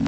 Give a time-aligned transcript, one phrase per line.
[0.00, 0.06] I'm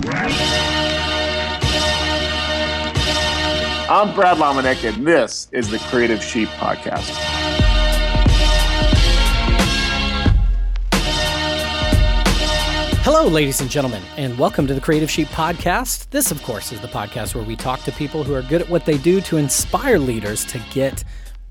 [4.14, 7.10] Brad Lomenick, and this is the Creative Sheep Podcast.
[13.02, 16.08] Hello, ladies and gentlemen, and welcome to the Creative Sheep Podcast.
[16.08, 18.70] This, of course, is the podcast where we talk to people who are good at
[18.70, 21.04] what they do to inspire leaders to get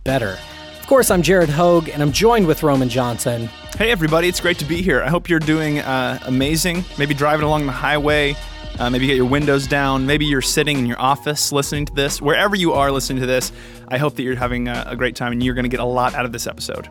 [0.03, 0.39] better.
[0.81, 3.47] Of course, I'm Jared Hogue, and I'm joined with Roman Johnson.
[3.77, 5.01] Hey, everybody, it's great to be here.
[5.01, 6.83] I hope you're doing uh, amazing.
[6.97, 8.35] Maybe driving along the highway,
[8.77, 12.21] uh, maybe get your windows down, maybe you're sitting in your office listening to this.
[12.21, 13.53] Wherever you are listening to this,
[13.87, 15.85] I hope that you're having a, a great time and you're going to get a
[15.85, 16.89] lot out of this episode.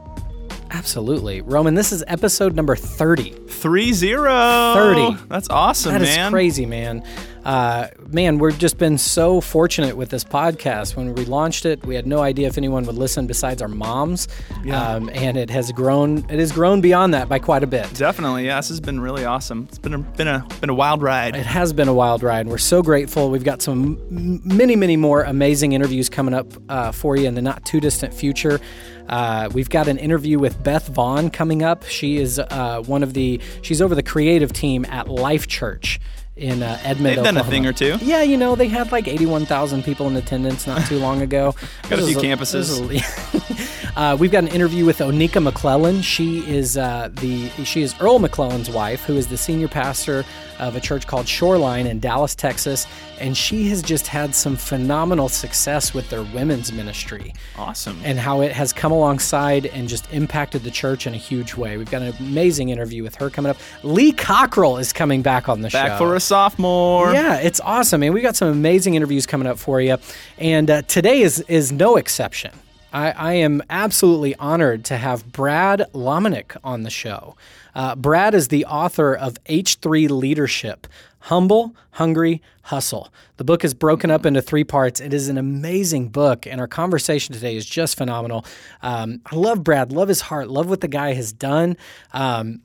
[0.70, 1.42] Absolutely.
[1.42, 3.30] Roman, this is episode number 30.
[3.48, 4.74] 3 0.
[4.74, 5.16] 30.
[5.28, 6.32] That's awesome, That is man.
[6.32, 7.04] crazy, man.
[7.44, 10.94] Uh, man, we've just been so fortunate with this podcast.
[10.96, 14.28] When we launched it, we had no idea if anyone would listen besides our moms,
[14.62, 14.80] Yeah.
[14.96, 16.18] um, and it has grown.
[16.28, 17.92] It has grown beyond that by quite a bit.
[17.94, 18.56] Definitely, yeah.
[18.56, 19.66] This has been really awesome.
[19.68, 21.34] It's been a, been a been a wild ride.
[21.34, 22.46] It has been a wild ride.
[22.46, 23.30] We're so grateful.
[23.30, 27.34] We've got some m- many, many more amazing interviews coming up uh, for you in
[27.34, 28.60] the not too distant future.
[29.08, 31.84] Uh, we've got an interview with Beth Vaughn coming up.
[31.84, 35.98] She is uh, one of the, she's over the creative team at Life Church
[36.40, 37.98] in uh, Edmond, They've done a thing or two.
[38.00, 41.54] Yeah, you know, they had like 81,000 people in attendance not too long ago.
[41.88, 43.94] Got a few is campuses.
[43.94, 46.00] a- uh, we've got an interview with Onika McClellan.
[46.02, 50.24] She is uh, the she is Earl McClellan's wife, who is the senior pastor
[50.60, 52.86] of a church called Shoreline in Dallas, Texas,
[53.18, 58.00] and she has just had some phenomenal success with their women's ministry Awesome.
[58.04, 61.76] and how it has come alongside and just impacted the church in a huge way.
[61.76, 63.56] We've got an amazing interview with her coming up.
[63.82, 65.82] Lee Cockrell is coming back on the show.
[65.82, 67.12] Back for a sophomore.
[67.12, 69.96] Yeah, it's awesome, And we've got some amazing interviews coming up for you,
[70.38, 72.52] and uh, today is is no exception.
[72.92, 77.36] I, I am absolutely honored to have Brad Lomenick on the show.
[77.74, 80.86] Uh, Brad is the author of H3 Leadership
[81.24, 83.12] Humble, Hungry, Hustle.
[83.36, 85.00] The book is broken up into three parts.
[85.00, 88.46] It is an amazing book, and our conversation today is just phenomenal.
[88.82, 91.76] Um, I love Brad, love his heart, love what the guy has done.
[92.12, 92.62] Um,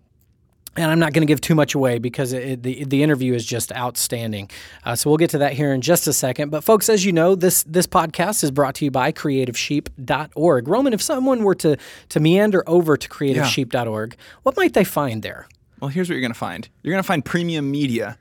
[0.78, 3.46] and I'm not going to give too much away because it, the the interview is
[3.46, 4.50] just outstanding.
[4.84, 6.50] Uh, so we'll get to that here in just a second.
[6.50, 10.68] But folks, as you know, this this podcast is brought to you by CreativeSheep.org.
[10.68, 11.78] Roman, if someone were to
[12.10, 15.48] to meander over to CreativeSheep.org, what might they find there?
[15.80, 18.18] Well, here's what you're going to find you're going to find premium media,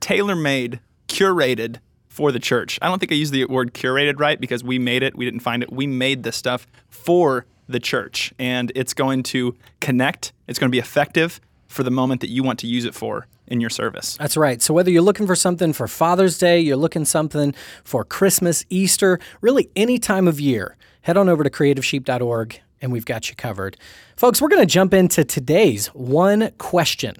[0.00, 1.78] tailor made, curated
[2.08, 2.78] for the church.
[2.82, 5.16] I don't think I used the word curated right because we made it.
[5.16, 5.72] We didn't find it.
[5.72, 10.72] We made this stuff for the church, and it's going to connect, it's going to
[10.72, 11.40] be effective
[11.70, 14.16] for the moment that you want to use it for in your service.
[14.16, 14.60] That's right.
[14.60, 17.54] So whether you're looking for something for Father's Day, you're looking something
[17.84, 23.04] for Christmas, Easter, really any time of year, head on over to creativesheep.org and we've
[23.04, 23.76] got you covered.
[24.16, 27.14] Folks, we're going to jump into today's one question.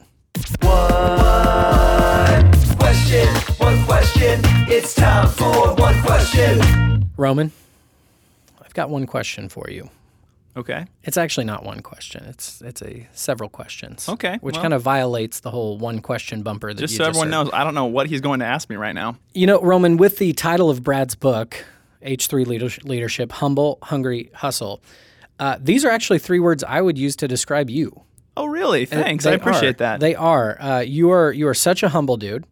[0.61, 0.81] One
[2.79, 3.29] question,
[3.59, 4.41] one question.
[4.69, 7.11] It's time for one question.
[7.17, 7.53] Roman,
[8.65, 9.91] I've got one question for you.
[10.57, 10.85] Okay.
[11.05, 12.25] It's actually not one question.
[12.25, 14.09] It's it's a several questions.
[14.09, 17.05] Okay, Which well- kind of violates the whole one question bumper that Just you so
[17.05, 17.45] just everyone heard.
[17.45, 19.17] knows, I don't know what he's going to ask me right now.
[19.33, 21.65] You know, Roman, with the title of Brad's book,
[22.05, 24.83] H3 Leadership, Leadership Humble, Hungry, Hustle,
[25.39, 28.03] uh, these are actually three words I would use to describe you.
[28.37, 28.87] Oh, really?
[28.87, 29.25] Thanks.
[29.25, 29.79] They I appreciate are.
[29.79, 30.01] that.
[30.01, 30.61] They are.
[30.61, 32.47] Uh, you are you are such a humble dude.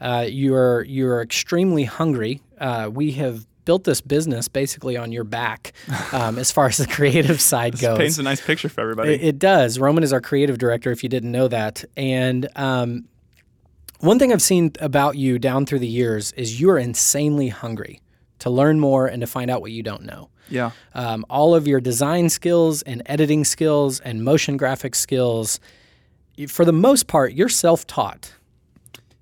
[0.00, 2.40] Uh, you are you are extremely hungry.
[2.58, 5.72] Uh, we have built this business basically on your back,
[6.12, 7.98] um, as far as the creative side goes.
[7.98, 9.14] Paints a nice picture for everybody.
[9.14, 9.78] It, it does.
[9.78, 11.84] Roman is our creative director, if you didn't know that.
[11.96, 13.08] And um,
[14.00, 18.00] one thing I've seen about you down through the years is you are insanely hungry
[18.40, 20.28] to learn more and to find out what you don't know.
[20.50, 20.72] yeah.
[20.94, 25.60] Um, all of your design skills and editing skills and motion graphic skills,
[26.48, 28.34] for the most part, you're self taught.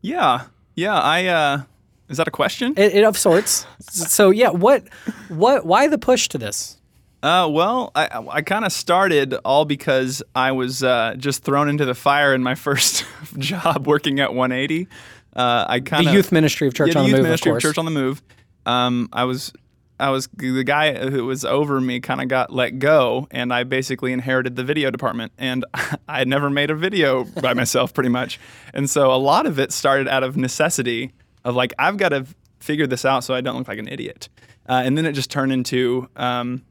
[0.00, 0.47] Yeah.
[0.74, 0.98] Yeah.
[0.98, 1.62] I, uh,
[2.12, 2.74] is that a question?
[2.76, 3.66] It, it of sorts.
[3.90, 4.84] so yeah, what,
[5.28, 6.76] what, why the push to this?
[7.22, 11.84] Uh, well, I, I kind of started all because I was uh, just thrown into
[11.84, 13.04] the fire in my first
[13.38, 14.88] job working at 180.
[15.34, 17.24] Uh, I kind The of youth ministry of Church yeah, the on the youth Move,
[17.24, 17.62] ministry of course.
[17.62, 18.22] Church on the Move.
[18.66, 19.53] Um, I was
[19.98, 23.62] I was the guy who was over me kind of got let go, and I
[23.62, 25.32] basically inherited the video department.
[25.38, 25.65] And
[26.08, 28.41] I had never made a video by myself, pretty much.
[28.74, 31.12] And so a lot of it started out of necessity
[31.44, 32.27] of like I've got to
[32.60, 34.28] figure this out so I don't look like an idiot.
[34.68, 36.62] Uh, and then it just turned into um,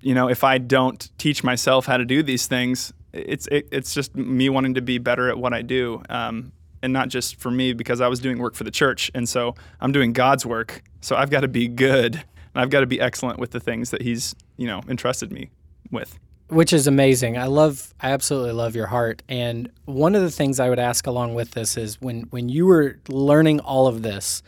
[0.00, 3.94] you know, if I don't teach myself how to do these things, it's it, it's
[3.94, 6.52] just me wanting to be better at what I do, um,
[6.82, 9.54] and not just for me because I was doing work for the church, and so
[9.80, 10.82] I'm doing God's work.
[11.00, 12.24] So I've got to be good, and
[12.54, 15.50] I've got to be excellent with the things that He's you know entrusted me
[15.90, 16.18] with.
[16.48, 17.36] Which is amazing.
[17.36, 19.22] I love, I absolutely love your heart.
[19.28, 22.66] And one of the things I would ask along with this is when when you
[22.66, 24.42] were learning all of this,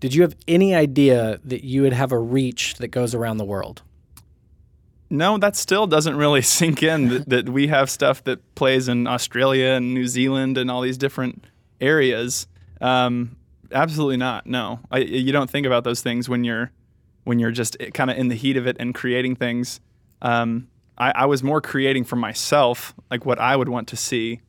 [0.00, 3.44] did you have any idea that you would have a reach that goes around the
[3.44, 3.82] world?
[5.08, 9.06] No, that still doesn't really sink in that, that we have stuff that plays in
[9.06, 11.44] Australia and New Zealand and all these different
[11.80, 12.46] areas.
[12.80, 13.36] Um,
[13.72, 14.46] absolutely not.
[14.46, 16.72] No, I, you don't think about those things when you're
[17.24, 19.80] when you're just kind of in the heat of it and creating things.
[20.22, 20.68] Um,
[21.00, 24.40] I, I was more creating for myself, like what I would want to see,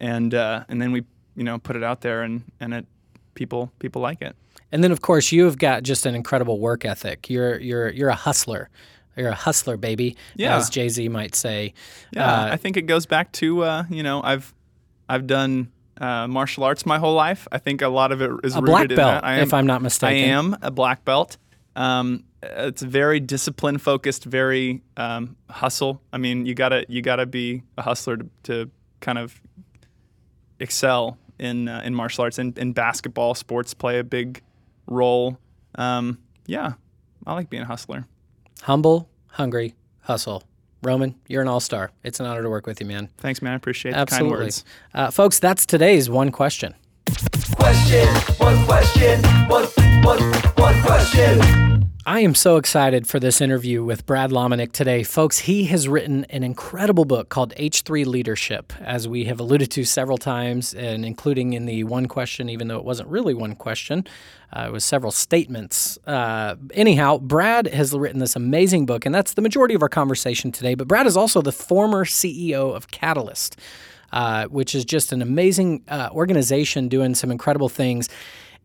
[0.00, 1.04] and uh, and then we
[1.36, 2.86] you know put it out there and and it
[3.34, 4.34] people people like it.
[4.72, 7.30] And then, of course, you have got just an incredible work ethic.
[7.30, 8.68] You're you're you're a hustler.
[9.16, 10.56] You're a hustler, baby, Yeah.
[10.56, 11.74] as Jay Z might say.
[12.12, 14.52] Yeah, Uh, I think it goes back to uh, you know I've
[15.08, 15.70] I've done
[16.00, 17.46] uh, martial arts my whole life.
[17.52, 19.24] I think a lot of it is A rooted black in belt, that.
[19.24, 20.30] I am, if I'm not mistaken.
[20.30, 21.36] I am a black belt.
[21.76, 26.00] Um, it's very discipline focused, very um, hustle.
[26.12, 28.70] I mean, you gotta you gotta be a hustler to, to
[29.00, 29.40] kind of
[30.58, 33.34] excel in uh, in martial arts and, and basketball.
[33.34, 34.42] Sports play a big
[34.86, 35.38] role.
[35.74, 36.74] Um, yeah,
[37.26, 38.06] I like being a hustler.
[38.62, 40.44] Humble, hungry, hustle.
[40.82, 41.90] Roman, you're an all star.
[42.04, 43.10] It's an honor to work with you, man.
[43.18, 43.52] Thanks, man.
[43.52, 44.44] I appreciate the kind Absolutely.
[44.44, 44.64] words.
[44.94, 46.74] Uh, folks, that's today's one question.
[47.56, 48.08] Question,
[48.38, 49.66] one question, one,
[50.02, 51.69] one, one question.
[52.06, 55.02] I am so excited for this interview with Brad Lomenick today.
[55.02, 59.84] Folks, he has written an incredible book called H3 Leadership, as we have alluded to
[59.84, 64.06] several times, and including in the one question, even though it wasn't really one question,
[64.56, 65.98] uh, it was several statements.
[66.06, 70.50] Uh, anyhow, Brad has written this amazing book, and that's the majority of our conversation
[70.50, 70.74] today.
[70.74, 73.58] But Brad is also the former CEO of Catalyst.
[74.12, 78.08] Uh, which is just an amazing uh, organization doing some incredible things.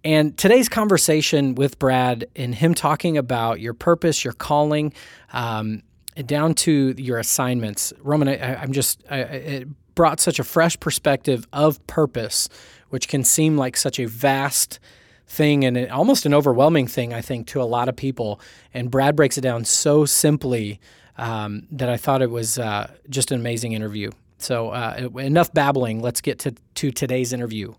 [0.06, 4.94] And today's conversation with Brad and him talking about your purpose, your calling,
[5.34, 5.81] um,
[6.28, 11.48] down to your assignments, Roman, I, I'm just, I, it brought such a fresh perspective
[11.52, 12.50] of purpose,
[12.90, 14.80] which can seem like such a vast
[15.25, 18.40] thing and almost an overwhelming thing, I think, to a lot of people.
[18.75, 20.80] And Brad breaks it down so simply
[21.18, 24.12] um, that I thought it was uh, just an amazing interview.
[24.38, 26.00] So, uh, enough babbling.
[26.01, 27.74] Let's get to, to today's interview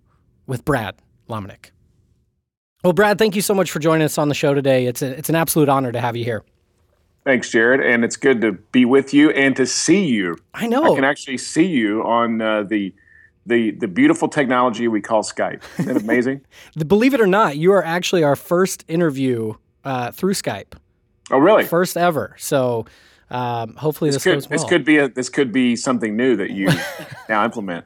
[0.49, 0.97] with Brad
[1.29, 1.71] Lomenick.
[2.87, 4.87] Well, Brad, thank you so much for joining us on the show today.
[4.87, 6.45] It's, a, it's an absolute honor to have you here.
[7.25, 10.39] Thanks, Jared, and it's good to be with you and to see you.
[10.55, 10.93] I know.
[10.93, 12.95] I can actually see you on uh, the
[13.45, 15.63] the the beautiful technology we call Skype.
[15.81, 16.43] Isn't that amazing?
[16.77, 19.55] The- Believe it or not, you are actually our first interview
[19.85, 20.75] uh, through Skype,
[21.33, 21.65] oh, really?
[21.65, 22.37] first ever.
[22.39, 22.87] So
[23.31, 24.59] um, hopefully this, This could, goes well.
[24.59, 26.69] this could be a, this could be something new that you
[27.29, 27.85] now implement.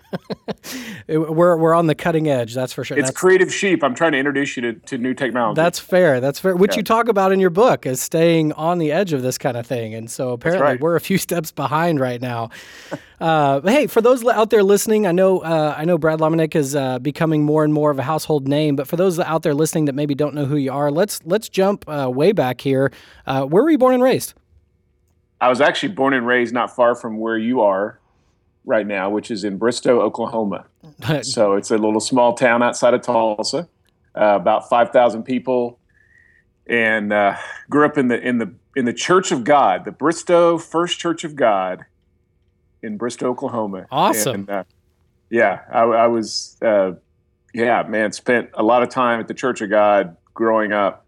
[1.08, 2.98] We're, we're on the cutting edge, that's for sure.
[2.98, 3.82] It's That's, Creative Sheep.
[3.82, 5.56] I'm trying to introduce you to, to new technology.
[5.56, 6.20] that's fair.
[6.20, 6.54] That's fair.
[6.54, 6.78] Which Yeah.
[6.78, 9.66] you talk about in your book as staying on the edge of this kind of
[9.66, 9.94] thing.
[9.94, 10.80] And so apparently right.
[10.80, 12.50] we're a few steps behind right now.
[13.20, 16.74] Uh, hey, for those out there listening, I know uh, I know Brad Lomenick is
[16.74, 18.76] uh, becoming more and more of a household name.
[18.76, 21.50] But for those out there listening that maybe don't know who you are, let's let's
[21.50, 22.90] jump uh, way back here.
[23.26, 24.32] Uh, where were you born and raised?
[25.40, 27.98] I was actually born and raised not far from where you are
[28.64, 30.66] right now, which is in Bristow, Oklahoma.
[31.22, 33.68] so it's a little small town outside of Tulsa,
[34.14, 35.78] uh, about five thousand people,
[36.66, 37.36] and uh,
[37.68, 41.24] grew up in the in the in the Church of God, the Bristow First Church
[41.24, 41.84] of God,
[42.82, 43.86] in Bristow, Oklahoma.
[43.90, 44.34] Awesome.
[44.34, 44.64] And, uh,
[45.30, 46.56] yeah, I, I was.
[46.62, 46.92] Uh,
[47.52, 51.04] yeah, man, spent a lot of time at the Church of God growing up.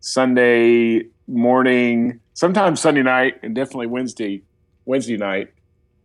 [0.00, 4.42] Sunday morning, sometimes Sunday night, and definitely Wednesday
[4.84, 5.52] Wednesday night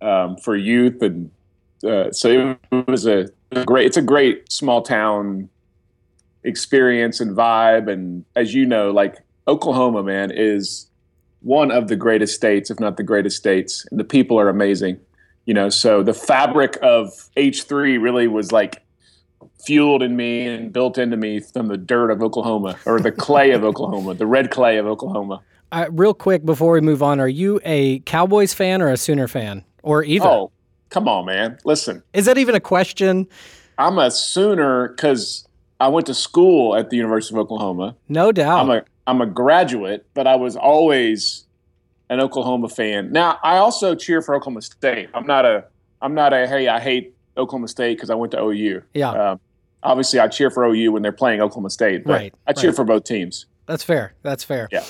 [0.01, 1.31] um, for youth, and
[1.83, 3.29] uh, so it was a
[3.65, 3.85] great.
[3.85, 5.49] It's a great small town
[6.43, 9.17] experience and vibe, and as you know, like
[9.47, 10.87] Oklahoma, man, is
[11.41, 14.99] one of the greatest states, if not the greatest states, and the people are amazing.
[15.45, 18.83] You know, so the fabric of H three really was like
[19.65, 23.51] fueled in me and built into me from the dirt of Oklahoma or the clay
[23.51, 25.41] of Oklahoma, the red clay of Oklahoma.
[25.71, 29.27] Uh, real quick before we move on, are you a Cowboys fan or a Sooner
[29.27, 30.27] fan, or either?
[30.27, 30.51] Oh,
[30.89, 31.57] come on, man!
[31.65, 33.27] Listen, Is that even a question?
[33.77, 35.47] I'm a Sooner because
[35.79, 37.95] I went to school at the University of Oklahoma.
[38.07, 38.61] No doubt.
[38.61, 41.45] I'm a I'm a graduate, but I was always
[42.09, 43.11] an Oklahoma fan.
[43.11, 45.09] Now I also cheer for Oklahoma State.
[45.13, 45.65] I'm not a
[46.01, 48.83] I'm not a hey I hate Oklahoma State because I went to OU.
[48.93, 49.11] Yeah.
[49.11, 49.39] Um,
[49.83, 52.03] obviously, I cheer for OU when they're playing Oklahoma State.
[52.03, 52.75] But Right, I cheer right.
[52.75, 53.45] for both teams.
[53.67, 54.13] That's fair.
[54.23, 54.67] That's fair.
[54.71, 54.85] Yeah.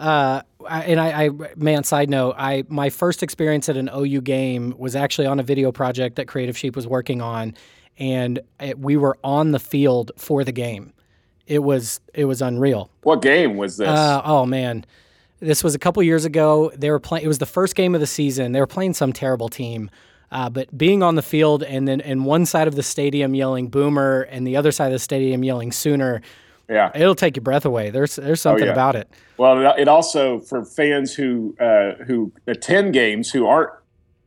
[0.00, 4.74] Uh, and I, I, man, side note, I my first experience at an OU game
[4.78, 7.54] was actually on a video project that Creative Sheep was working on,
[7.98, 10.94] and it, we were on the field for the game.
[11.46, 12.90] It was it was unreal.
[13.02, 13.88] What game was this?
[13.88, 14.86] Uh, oh man,
[15.40, 16.72] This was a couple years ago.
[16.74, 17.24] They were playing.
[17.24, 18.52] It was the first game of the season.
[18.52, 19.90] They were playing some terrible team.
[20.32, 23.68] Uh, but being on the field and then in one side of the stadium yelling
[23.68, 26.22] "Boomer" and the other side of the stadium yelling "Sooner,"
[26.70, 26.92] Yeah.
[26.94, 27.90] it'll take your breath away.
[27.90, 28.72] There's there's something yeah.
[28.72, 29.10] about it.
[29.36, 33.70] Well, it- also for fans who uh, who attend games who aren't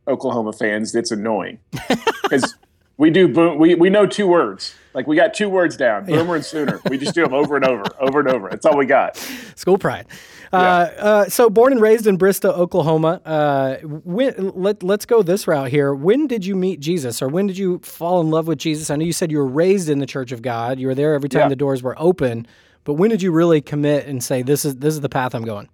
[0.06, 1.58] Oklahoma fans, it's annoying
[2.22, 2.54] because
[2.98, 3.58] we do boom.
[3.58, 4.74] We we know two words.
[4.92, 6.80] Like we got two words down: boomer and sooner.
[6.88, 8.50] We just do them over and over, over and over.
[8.50, 9.16] That's all we got.
[9.56, 10.06] School pride.
[10.54, 13.20] Uh, uh, so, born and raised in Bristow, Oklahoma.
[13.24, 15.94] Uh, when, let, let's go this route here.
[15.94, 18.90] When did you meet Jesus, or when did you fall in love with Jesus?
[18.90, 20.78] I know you said you were raised in the Church of God.
[20.78, 21.48] You were there every time Yeah.
[21.48, 22.46] the doors were open.
[22.84, 25.44] But when did you really commit and say, "This is this is the path I'm
[25.44, 25.68] going"?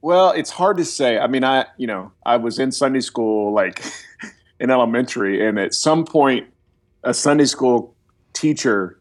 [0.00, 1.18] Well, it's hard to say.
[1.18, 3.82] I mean, I you know I was in Sunday school like
[4.60, 6.46] in elementary, and at some point,
[7.02, 7.94] a Sunday school
[8.32, 8.98] teacher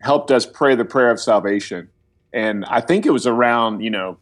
[0.00, 1.88] helped us pray the prayer of salvation,
[2.32, 4.16] and I think it was around you know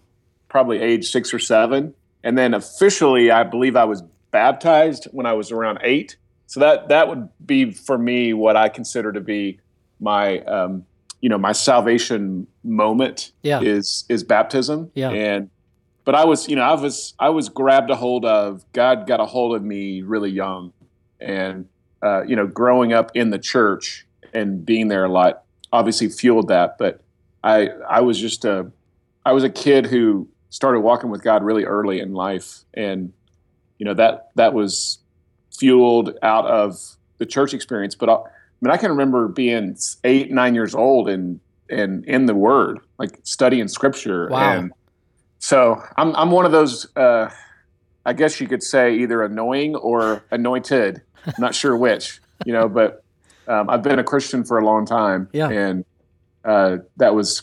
[0.50, 5.32] probably age six or seven, and then officially, I believe I was baptized when I
[5.32, 6.16] was around eight.
[6.46, 9.60] So that that would be for me what I consider to be
[10.00, 10.84] my um,
[11.22, 13.60] you know my salvation moment Yeah.
[13.62, 15.10] is is baptism Yeah.
[15.10, 15.48] and
[16.04, 18.64] but I was, you know, I was, I was grabbed a hold of.
[18.72, 20.72] God got a hold of me really young,
[21.20, 21.68] and
[22.02, 25.42] uh, you know, growing up in the church and being there a lot
[25.72, 26.78] obviously fueled that.
[26.78, 27.02] But
[27.44, 28.72] I, I was just a,
[29.24, 33.12] I was a kid who started walking with God really early in life, and
[33.78, 34.98] you know that that was
[35.58, 36.76] fueled out of
[37.18, 37.94] the church experience.
[37.94, 38.18] But I, I
[38.60, 43.18] mean, I can remember being eight, nine years old and and in the Word, like
[43.22, 44.52] studying Scripture, Wow.
[44.52, 44.72] and
[45.38, 46.86] so I'm I'm one of those.
[46.96, 47.30] Uh,
[48.04, 51.02] I guess you could say either annoying or anointed.
[51.26, 52.68] I'm not sure which, you know.
[52.68, 53.04] But
[53.46, 55.48] um, I've been a Christian for a long time, Yeah.
[55.50, 55.84] and
[56.44, 57.42] uh, that was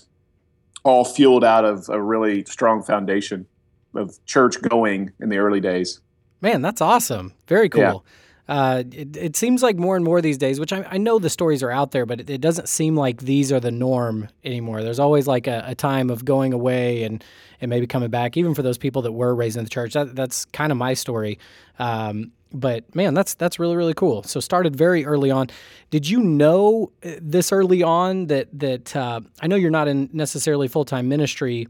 [0.87, 3.45] all fueled out of a really strong foundation
[3.93, 6.01] of church going in the early days.
[6.41, 7.33] Man, that's awesome.
[7.47, 7.81] Very cool.
[7.81, 8.13] Yeah.
[8.49, 11.29] Uh, it, it seems like more and more these days, which I, I know the
[11.29, 14.83] stories are out there, but it, it doesn't seem like these are the norm anymore.
[14.83, 17.23] There's always like a, a time of going away and,
[17.59, 19.93] and maybe coming back, even for those people that were raised in the church.
[19.93, 21.39] That, that's kind of my story.
[21.77, 24.23] Um, but man, that's that's really really cool.
[24.23, 25.47] So started very early on.
[25.89, 30.09] Did you know uh, this early on that that uh, I know you're not in
[30.13, 31.67] necessarily full time ministry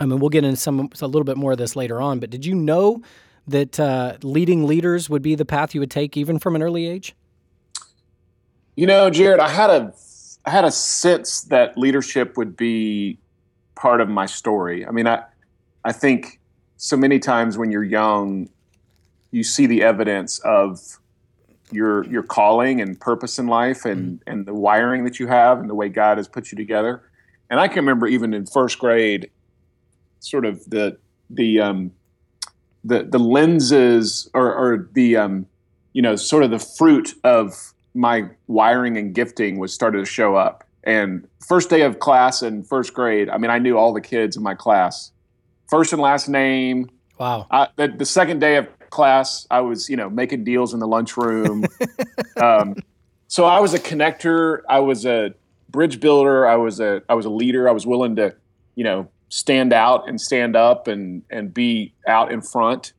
[0.00, 2.20] I mean, we'll get into some a little bit more of this later on.
[2.20, 3.02] But did you know
[3.46, 6.86] that uh, leading leaders would be the path you would take even from an early
[6.86, 7.14] age?
[8.76, 9.92] You know, Jared, I had a
[10.44, 13.18] I had a sense that leadership would be
[13.74, 14.86] part of my story.
[14.86, 15.24] I mean, I
[15.84, 16.38] I think
[16.76, 18.48] so many times when you're young,
[19.30, 20.98] you see the evidence of
[21.70, 25.68] your your calling and purpose in life and and the wiring that you have and
[25.68, 27.02] the way God has put you together.
[27.50, 29.30] And I can remember even in first grade,
[30.20, 30.98] sort of the
[31.30, 31.92] the um,
[32.84, 35.46] the the lenses or, or the um,
[35.92, 40.36] you know sort of the fruit of my wiring and gifting was started to show
[40.36, 40.64] up.
[40.84, 44.36] And first day of class in first grade, I mean, I knew all the kids
[44.36, 45.10] in my class,
[45.68, 46.88] first and last name.
[47.18, 47.46] Wow.
[47.50, 50.88] I, the, the second day of class, I was you know making deals in the
[50.88, 51.64] lunchroom.
[52.36, 52.76] um,
[53.28, 54.60] so I was a connector.
[54.68, 55.34] I was a
[55.68, 56.46] bridge builder.
[56.46, 57.68] I was a I was a leader.
[57.68, 58.34] I was willing to
[58.74, 62.92] you know stand out and stand up and and be out in front.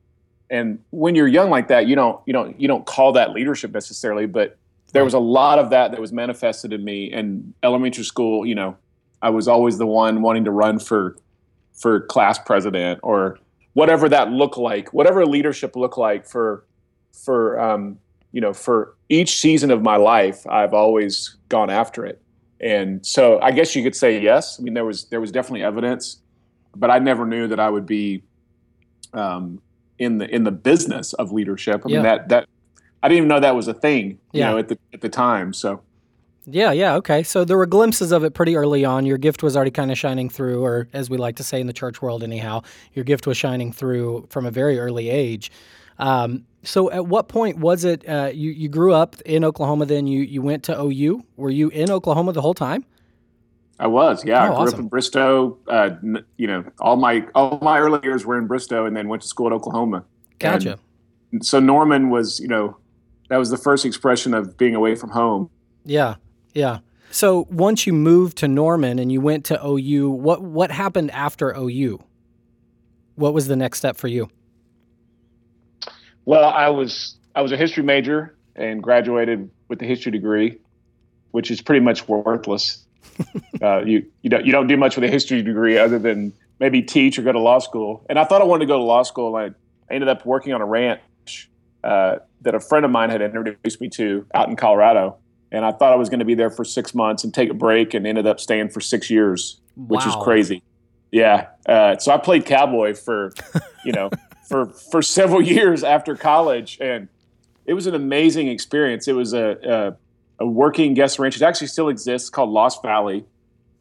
[0.48, 3.72] And when you're young like that, you don't you don't you don't call that leadership
[3.72, 4.56] necessarily, but
[4.92, 7.12] there was a lot of that that was manifested in me.
[7.12, 8.76] In elementary school, you know,
[9.22, 11.16] I was always the one wanting to run for
[11.72, 13.38] for class president or
[13.74, 16.66] whatever that looked like, whatever leadership looked like for
[17.12, 17.98] for um,
[18.32, 20.46] you know for each season of my life.
[20.48, 22.20] I've always gone after it,
[22.60, 24.58] and so I guess you could say yes.
[24.58, 26.20] I mean, there was there was definitely evidence,
[26.76, 28.22] but I never knew that I would be
[29.12, 29.60] um,
[29.98, 31.82] in the in the business of leadership.
[31.84, 31.96] I Yeah.
[31.96, 32.44] mean that that
[33.02, 34.50] I didn't even know that was a thing, you Yeah.
[34.50, 35.52] know, at the at the time.
[35.52, 35.82] So
[36.52, 37.22] Yeah, yeah, okay.
[37.22, 39.06] So there were glimpses of it pretty early on.
[39.06, 41.66] Your gift was already kind of shining through, or as we like to say in
[41.66, 42.62] the church world, anyhow,
[42.94, 45.50] your gift was shining through from a very early age.
[45.98, 50.06] Um, so at what point was it uh, you, you grew up in Oklahoma, then
[50.06, 51.24] you, you went to OU?
[51.36, 52.84] Were you in Oklahoma the whole time?
[53.78, 54.42] I was, yeah.
[54.42, 54.74] Oh, I grew awesome.
[54.74, 55.58] up in Bristow.
[55.66, 55.90] Uh,
[56.36, 59.28] you know, all my all my early years were in Bristow, and then went to
[59.28, 60.04] school at Oklahoma.
[60.38, 60.78] Gotcha.
[61.32, 62.76] And so Norman was, you know,
[63.30, 65.48] that was the first expression of being away from home.
[65.86, 66.16] Yeah,
[66.54, 66.78] yeah.
[67.10, 71.54] So once you moved to Norman and you went to OU, what what happened after
[71.56, 72.02] OU?
[73.16, 74.30] What was the next step for you?
[76.24, 80.58] Well, I was I was a history major and graduated with a history degree,
[81.32, 82.84] which is pretty much worthless.
[83.62, 86.82] uh, you you don't you don't do much with a history degree other than maybe
[86.82, 88.04] teach or go to law school.
[88.08, 89.36] And I thought I wanted to go to law school.
[89.36, 89.54] And
[89.90, 91.50] I ended up working on a ranch
[91.82, 95.16] uh, that a friend of mine had introduced me to out in Colorado.
[95.52, 97.54] And I thought I was going to be there for six months and take a
[97.54, 100.62] break, and ended up staying for six years, which is crazy.
[101.10, 101.48] Yeah.
[101.66, 103.32] Uh, so I played cowboy for,
[103.84, 104.10] you know,
[104.48, 107.08] for for several years after college, and
[107.66, 109.08] it was an amazing experience.
[109.08, 109.96] It was a
[110.40, 111.36] a, a working guest ranch.
[111.36, 113.24] It actually still exists, called Lost Valley,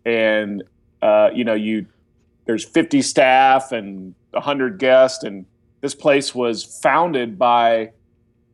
[0.05, 0.63] and
[1.01, 1.85] uh, you know, you
[2.45, 5.45] there's 50 staff and 100 guests, and
[5.81, 7.91] this place was founded by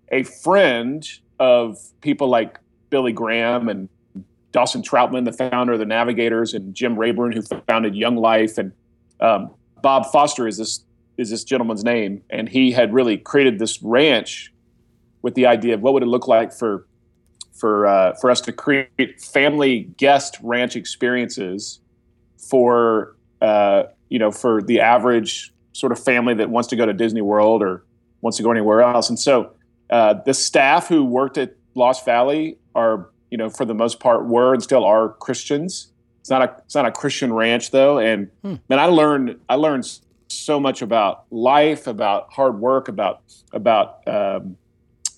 [0.09, 1.07] a friend
[1.39, 2.59] of people like
[2.95, 3.89] Billy Graham and
[4.53, 8.71] Dawson Trotman, the founder of the Navigators, and Jim Rayburn, who founded Young Life, and
[9.19, 10.85] um, Bob Foster is this
[11.17, 14.53] is this gentleman's name, and he had really created this ranch
[15.21, 16.87] with the idea of what would it look like for
[17.53, 21.81] for uh, for us to create family guest ranch experiences
[22.37, 26.93] for uh, you know for the average sort of family that wants to go to
[26.93, 27.83] Disney World or
[28.21, 29.51] wants to go anywhere else, and so
[29.89, 34.25] uh, the staff who worked at Lost Valley are you know for the most part
[34.25, 35.91] were and still are Christians.
[36.21, 39.99] It's not a it's not a Christian ranch though, and man, I learned I learned
[40.27, 44.57] so much about life, about hard work, about about um,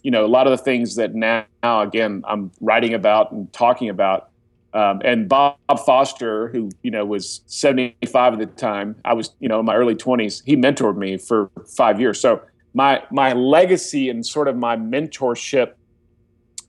[0.03, 3.89] you know a lot of the things that now again I'm writing about and talking
[3.89, 4.29] about.
[4.73, 9.47] Um, and Bob Foster, who you know was 75 at the time, I was you
[9.47, 10.43] know in my early 20s.
[10.45, 12.19] He mentored me for five years.
[12.19, 12.41] So
[12.73, 15.73] my my legacy and sort of my mentorship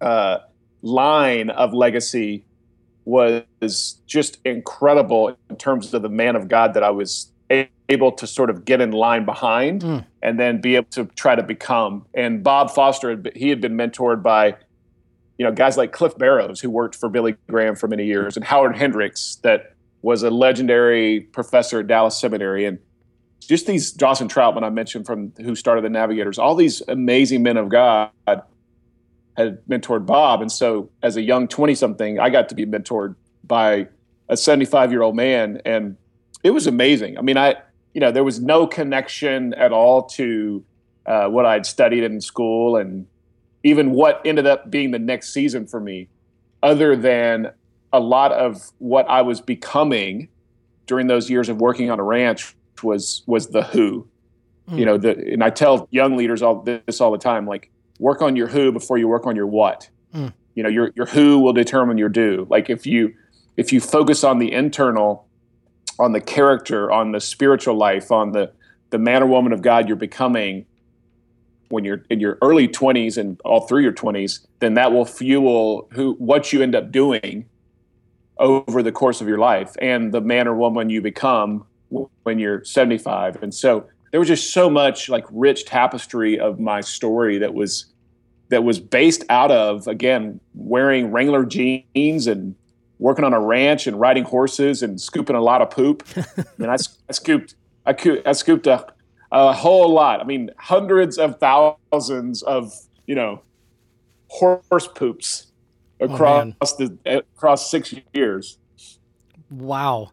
[0.01, 0.39] uh,
[0.83, 2.45] line of legacy
[3.05, 7.33] was just incredible in terms of the man of God that I was
[7.89, 10.05] able to sort of get in line behind Mm.
[10.23, 12.05] and then be able to try to become.
[12.13, 14.57] And Bob Foster, he had been mentored by,
[15.39, 18.45] you know, guys like Cliff Barrows, who worked for Billy Graham for many years, and
[18.45, 22.79] Howard Hendricks, that was a legendary professor at Dallas Seminary, and
[23.41, 27.57] just these Dawson Trotman I mentioned from who started the Navigators, all these amazing men
[27.57, 28.11] of God
[29.39, 30.43] had mentored Bob.
[30.43, 33.15] And so as a young 20 something, I got to be mentored
[33.45, 33.89] by
[34.29, 35.63] a 75 year old man.
[35.65, 35.97] And
[36.43, 37.17] it was amazing.
[37.17, 37.57] I mean, I,
[37.95, 40.65] you know, there was no connection at all to
[41.07, 43.07] uh, what I'd studied in school and
[43.63, 46.09] even what ended up being the next season for me,
[46.63, 47.51] other than
[47.93, 50.29] a lot of what I was becoming
[50.87, 54.07] during those years of working on a ranch was was the who.
[54.71, 58.23] You know, the and I tell young leaders all this all the time, like work
[58.23, 59.89] on your who before you work on your what.
[60.15, 60.33] Mm.
[60.55, 62.47] You know, your your who will determine your do.
[62.51, 63.15] Like if you
[63.57, 65.27] if you focus on the internal,
[65.99, 68.53] on the character, on the spiritual life, on the
[68.91, 70.67] the man or woman of God you're becoming
[71.69, 75.89] when you're in your early 20s and all through your 20s, then that will fuel
[75.93, 77.47] who what you end up doing
[78.39, 81.67] over the course of your life and the man or woman you become
[82.23, 83.43] when you're 75.
[83.43, 87.87] And so there was just so much like rich tapestry of my story that was
[88.49, 92.55] that was based out of again wearing Wrangler jeans and
[92.99, 96.03] working on a ranch and riding horses and scooping a lot of poop.
[96.17, 97.55] I mean, I, I scooped
[97.87, 97.95] I,
[98.27, 98.87] I scooped a,
[99.33, 100.21] a whole lot.
[100.21, 102.73] I mean, hundreds of thousands of
[103.07, 103.43] you know
[104.29, 105.53] horse poops
[106.01, 108.59] oh, across the across six years.
[109.51, 110.13] Wow,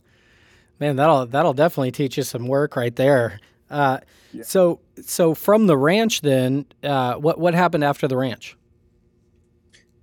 [0.79, 3.39] man, that'll that'll definitely teach you some work right there.
[3.75, 3.99] Uh,
[4.43, 8.57] So so from the ranch, then uh, what what happened after the ranch?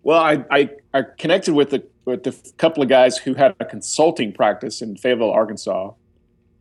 [0.02, 3.64] Well, I, I, I connected with the with the couple of guys who had a
[3.64, 5.92] consulting practice in Fayetteville, Arkansas,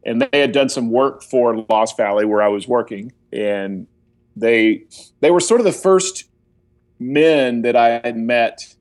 [0.06, 3.88] and they had done some work for Lost Valley where I was working, and
[4.36, 4.84] they
[5.22, 6.26] they were sort of the first
[7.00, 8.76] men that I had met,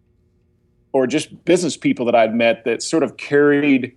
[0.93, 3.97] or just business people that I'd met that sort of carried,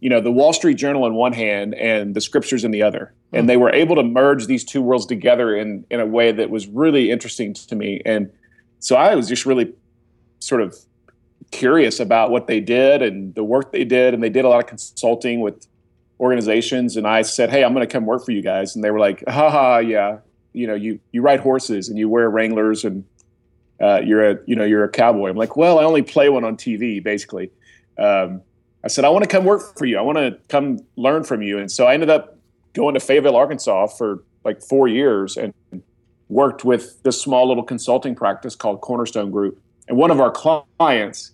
[0.00, 3.12] you know, the Wall Street Journal in one hand and the scriptures in the other,
[3.32, 6.50] and they were able to merge these two worlds together in in a way that
[6.50, 8.30] was really interesting to me, and
[8.78, 9.72] so I was just really
[10.38, 10.74] sort of
[11.50, 14.62] curious about what they did and the work they did, and they did a lot
[14.62, 15.66] of consulting with
[16.18, 16.96] organizations.
[16.96, 18.98] And I said, "Hey, I'm going to come work for you guys," and they were
[18.98, 20.18] like, "Ha ha, yeah,
[20.54, 23.04] you know, you you ride horses and you wear Wranglers and
[23.80, 26.44] uh, you're a you know you're a cowboy." I'm like, "Well, I only play one
[26.44, 27.50] on TV, basically."
[27.98, 28.40] Um,
[28.82, 29.98] I said, "I want to come work for you.
[29.98, 32.38] I want to come learn from you," and so I ended up
[32.72, 35.52] going to Fayetteville, Arkansas, for like four years and
[36.28, 39.60] worked with this small little consulting practice called Cornerstone Group.
[39.88, 41.32] And one of our clients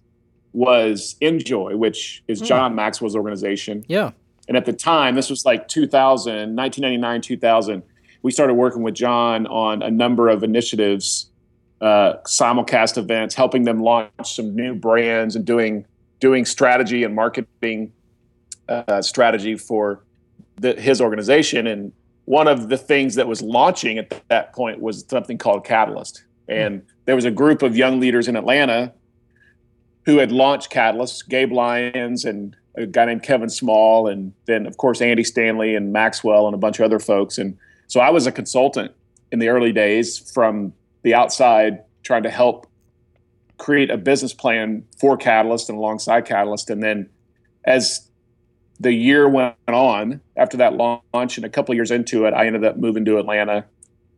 [0.53, 3.85] was INJOY, which is John Maxwell's organization.
[3.89, 4.13] Yeah,
[4.49, 7.83] And at the time, this was like 2000, 1999, 2000,
[8.23, 11.31] we started working with John on a number of initiatives,
[11.83, 15.85] uh, simulcast events, helping them launch some new brands and doing
[16.21, 17.93] doing strategy and marketing
[18.69, 20.05] uh, strategy for
[20.57, 21.67] the, his organization.
[21.67, 21.93] And
[22.25, 26.25] one of the things that was launching at that point was something called Catalyst.
[26.49, 28.93] And there was a group of young leaders in Atlanta
[30.05, 34.77] who had launched Catalyst, Gabe Lyons and a guy named Kevin Small, and then of
[34.77, 37.39] course Andy Stanley and Maxwell and a bunch of other folks.
[37.39, 37.57] And
[37.89, 38.93] so I was a consultant
[39.33, 42.67] in the early days from the outside, trying to help
[43.59, 46.71] create a business plan for Catalyst and alongside Catalyst.
[46.71, 47.09] And then
[47.65, 48.09] as
[48.79, 52.65] the year went on, after that launch and a couple years into it, I ended
[52.65, 53.65] up moving to Atlanta,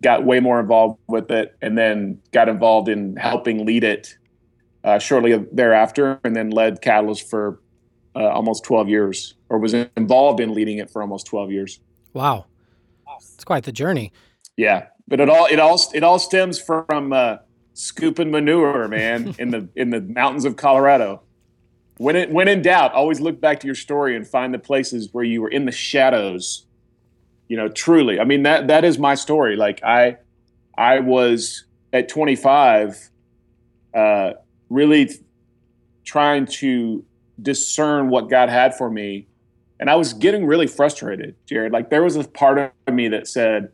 [0.03, 4.17] got way more involved with it, and then got involved in helping lead it
[4.85, 7.61] uh, shortly thereafter, and then led Catalyst for
[8.17, 11.81] uh, almost 12 years, or was involved in leading it for almost 12 years.
[12.13, 12.47] Wow,
[13.21, 14.13] it's quite the journey.
[14.57, 17.37] Yeah, but it all it all it all stems from uh,
[17.79, 21.23] scooping manure, man, in the in the mountains of Colorado.
[21.97, 25.09] When it when in doubt, always look back to your story and find the places
[25.13, 26.67] where you were in the shadows.
[27.49, 28.21] You know, truly.
[28.21, 29.57] I mean that that is my story.
[29.57, 30.19] Like I
[30.77, 33.11] I was at 25
[33.95, 34.33] uh,
[34.69, 35.11] really
[36.05, 37.05] trying to
[37.41, 39.27] discern what God had for me.
[39.81, 41.73] And I was getting really frustrated, Jared.
[41.73, 43.73] Like there was a part of me that said,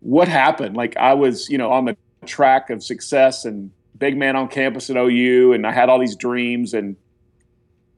[0.00, 0.76] what happened?
[0.76, 4.90] Like I was, you know, on the track of success and big man on campus
[4.90, 6.96] at OU and I had all these dreams and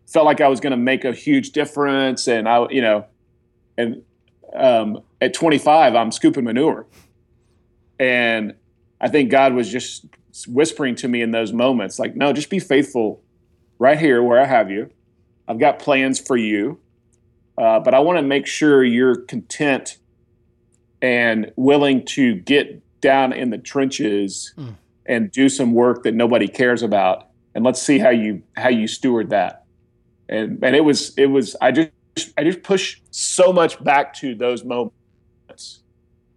[0.07, 3.07] felt like I was going to make a huge difference and I, you know,
[3.79, 4.03] and
[4.55, 6.87] um, at 25 I'm scooping manure.
[7.99, 8.55] And
[9.01, 10.07] I think God was just
[10.47, 13.23] whispering to me in those moments like no, just be faithful
[13.79, 14.91] right here where I have you.
[15.49, 16.79] I've got plans for you.
[17.59, 19.97] Uh, but I want to make sure you're content
[21.01, 24.75] and willing to get down in the trenches mm.
[25.07, 27.29] and do some work that nobody cares about.
[27.55, 29.65] And let's see how you how you steward that.
[30.29, 31.91] And and it was it was i just
[32.37, 35.83] i just push so much back to those moments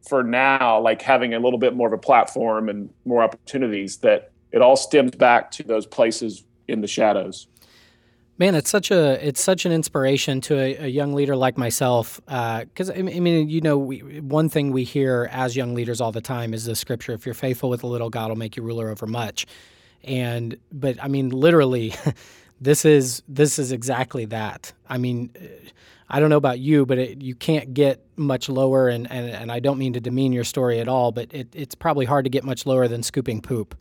[0.08, 4.32] for now like having a little bit more of a platform and more opportunities that
[4.52, 7.48] it all stems back to those places in the shadows
[8.40, 12.22] Man, it's such a it's such an inspiration to a, a young leader like myself.
[12.26, 16.14] Because uh, I mean, you know, we, one thing we hear as young leaders all
[16.14, 18.64] the time is the scripture: "If you're faithful with a little, God will make you
[18.64, 19.46] ruler over much."
[20.06, 21.94] And but I mean, literally,
[22.62, 24.72] this is this is exactly that.
[24.88, 25.32] I mean,
[26.08, 28.88] I don't know about you, but it, you can't get much lower.
[28.88, 31.76] And, and and I don't mean to demean your story at all, but it, it's
[31.76, 33.76] probably hard to get much lower than scooping poop.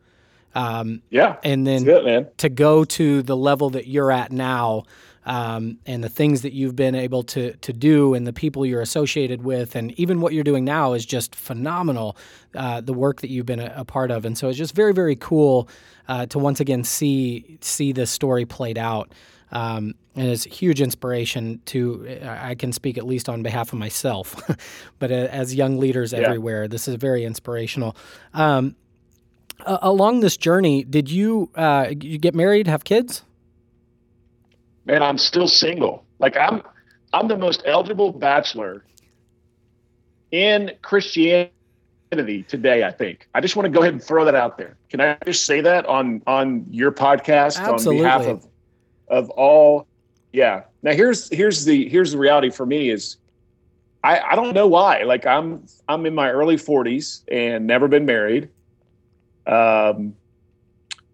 [0.54, 1.36] Um, yeah.
[1.42, 4.84] And then it, to go to the level that you're at now
[5.26, 8.80] um, and the things that you've been able to, to do and the people you're
[8.80, 12.16] associated with and even what you're doing now is just phenomenal,
[12.54, 14.24] uh, the work that you've been a, a, part of.
[14.24, 15.68] And so it's just very, very cool
[16.08, 19.12] uh, to once again see, see this story played out.
[19.52, 24.36] Um, and it's huge inspiration to I can speak at least on behalf of myself,
[24.98, 26.20] but uh, as young leaders yeah.
[26.20, 27.96] everywhere, this is very inspirational.
[28.34, 28.74] Um,
[29.66, 33.22] uh, along this journey, did you uh, you get married, have kids?
[34.84, 36.04] Man, I'm still single.
[36.18, 36.62] Like I'm,
[37.12, 38.84] I'm the most eligible bachelor
[40.30, 41.52] in Christianity
[42.48, 42.84] today.
[42.84, 43.28] I think.
[43.34, 44.76] I just want to go ahead and throw that out there.
[44.90, 48.04] Can I just say that on on your podcast Absolutely.
[48.04, 48.46] on behalf of
[49.08, 49.86] of all?
[50.32, 50.62] Yeah.
[50.82, 53.16] Now here's here's the here's the reality for me is.
[54.04, 55.02] I, I don't know why.
[55.02, 58.48] Like I'm I'm in my early 40s and never been married
[59.48, 60.14] um,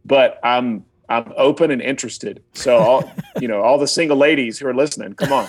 [0.05, 2.43] but I'm I'm open and interested.
[2.53, 5.49] So all you know, all the single ladies who are listening, come on.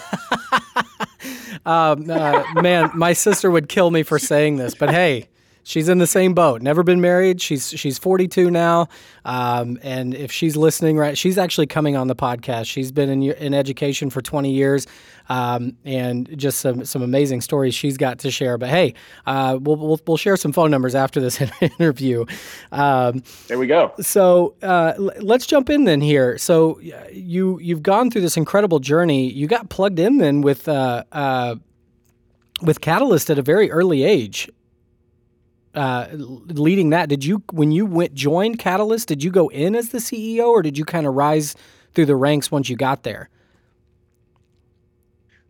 [1.66, 5.28] um, uh, man, my sister would kill me for saying this, but hey,
[5.64, 6.62] she's in the same boat.
[6.62, 7.42] Never been married.
[7.42, 8.88] She's she's 42 now,
[9.26, 12.68] um, and if she's listening, right, she's actually coming on the podcast.
[12.68, 14.88] She's been in in education for 20 years,
[15.30, 18.58] um, and just some some amazing stories she's got to share.
[18.58, 18.94] But hey,
[19.26, 22.26] uh, we'll, we'll, we'll share some phone numbers after this interview.
[22.72, 23.94] Um, there we go.
[24.02, 26.38] So uh, let's jump in then here.
[26.38, 26.80] So
[27.12, 29.30] you you've gone through this incredible journey.
[29.30, 30.68] You got plugged in then with.
[30.68, 31.56] Uh, uh
[32.62, 34.50] with Catalyst at a very early age
[35.76, 39.90] uh, leading that, did you when you went joined Catalyst, did you go in as
[39.90, 41.56] the CEO or did you kind of rise
[41.94, 43.30] through the ranks once you got there?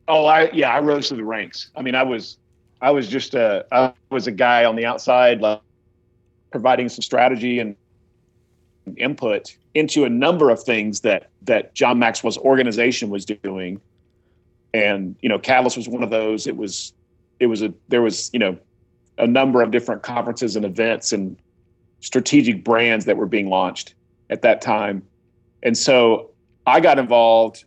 [0.07, 1.71] Oh, I yeah, I rose through the ranks.
[1.75, 2.37] I mean, I was
[2.81, 5.61] I was just a I was a guy on the outside, like,
[6.51, 7.75] providing some strategy and
[8.97, 13.81] input into a number of things that that John Maxwell's organization was doing,
[14.73, 16.47] and you know, Catalyst was one of those.
[16.47, 16.93] It was
[17.39, 18.57] it was a there was you know
[19.17, 21.37] a number of different conferences and events and
[22.01, 23.95] strategic brands that were being launched
[24.29, 25.01] at that time.
[25.63, 26.29] And so
[26.67, 27.65] I got involved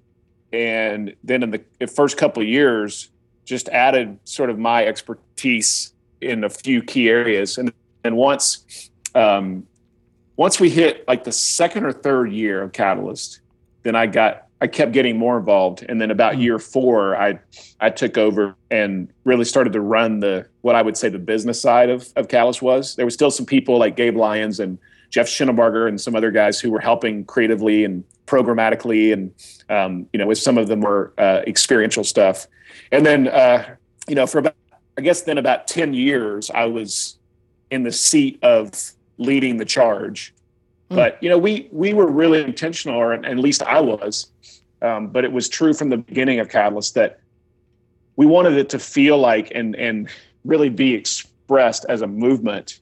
[0.53, 3.11] and then in the first couple of years
[3.45, 7.59] just added sort of my expertise in a few key areas.
[7.59, 7.73] And
[8.05, 9.67] and once um,
[10.37, 13.41] once we hit like the second or third year of Catalyst,
[13.83, 15.85] then I got I kept getting more involved.
[15.89, 17.39] And then about year four, I
[17.81, 21.61] I took over and really started to run the what I would say the business
[21.61, 22.97] side of of Catalyst was.
[22.97, 24.79] There was still some people like Gabe Lyons and
[25.11, 29.33] Jeff Shinabarger and some other guys who were helping creatively and programmatically, and
[29.69, 32.47] um, you know, with some of them were uh, experiential stuff.
[32.93, 34.55] And then, uh, you know, for about
[34.97, 37.19] I guess then about ten years, I was
[37.71, 38.73] in the seat of
[39.19, 40.35] leading the charge.
[40.91, 40.97] Mm.
[40.97, 44.31] But you know, we we were really intentional, or at least I was.
[44.81, 47.19] Um, but it was true from the beginning of Catalyst that
[48.15, 50.09] we wanted it to feel like and and
[50.45, 52.81] really be expressed as a movement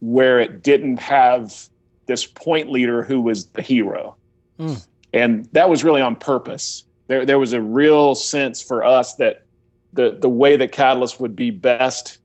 [0.00, 1.68] where it didn't have
[2.06, 4.15] this point leader who was the hero.
[4.58, 4.86] Mm.
[5.12, 6.84] And that was really on purpose.
[7.08, 9.44] There, there was a real sense for us that
[9.92, 12.18] the, the way that Catalyst would be best,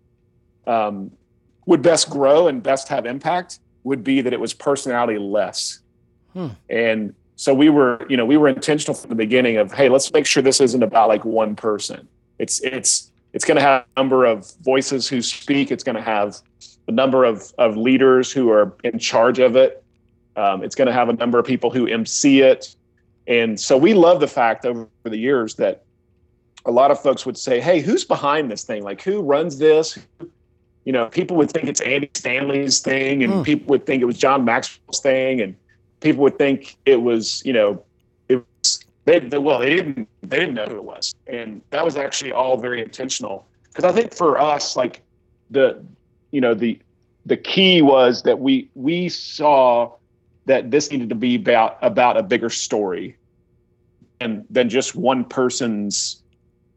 [0.68, 1.12] um,
[1.66, 5.80] would best grow and best have impact would be that it was personality less.
[6.34, 6.50] Hmm.
[6.70, 10.12] And so we were, you know, we were intentional from the beginning of, hey, let's
[10.14, 12.08] make sure this isn't about like one person.
[12.38, 15.72] It's it's it's going to have a number of voices who speak.
[15.72, 16.38] It's going to have
[16.88, 19.81] a number of, of leaders who are in charge of it.
[20.36, 22.76] Um, it's going to have a number of people who MC it.
[23.28, 25.84] And so we love the fact over the years that
[26.66, 28.84] a lot of folks would say, Hey, who's behind this thing?
[28.84, 29.98] Like, who runs this?
[30.86, 33.44] You know, people would think it's Andy Stanley's thing, and mm.
[33.44, 35.56] people would think it was John Maxwell's thing, and
[36.00, 37.84] people would think it was, you know,
[38.30, 41.14] it was, they, they well, they didn't, they didn't know who it was.
[41.28, 43.46] And that was actually all very intentional.
[43.68, 45.02] Because I think for us, like,
[45.52, 45.84] the
[46.32, 46.80] you know the
[47.26, 49.94] the key was that we we saw
[50.46, 53.18] that this needed to be about about a bigger story
[54.20, 56.24] and than just one person's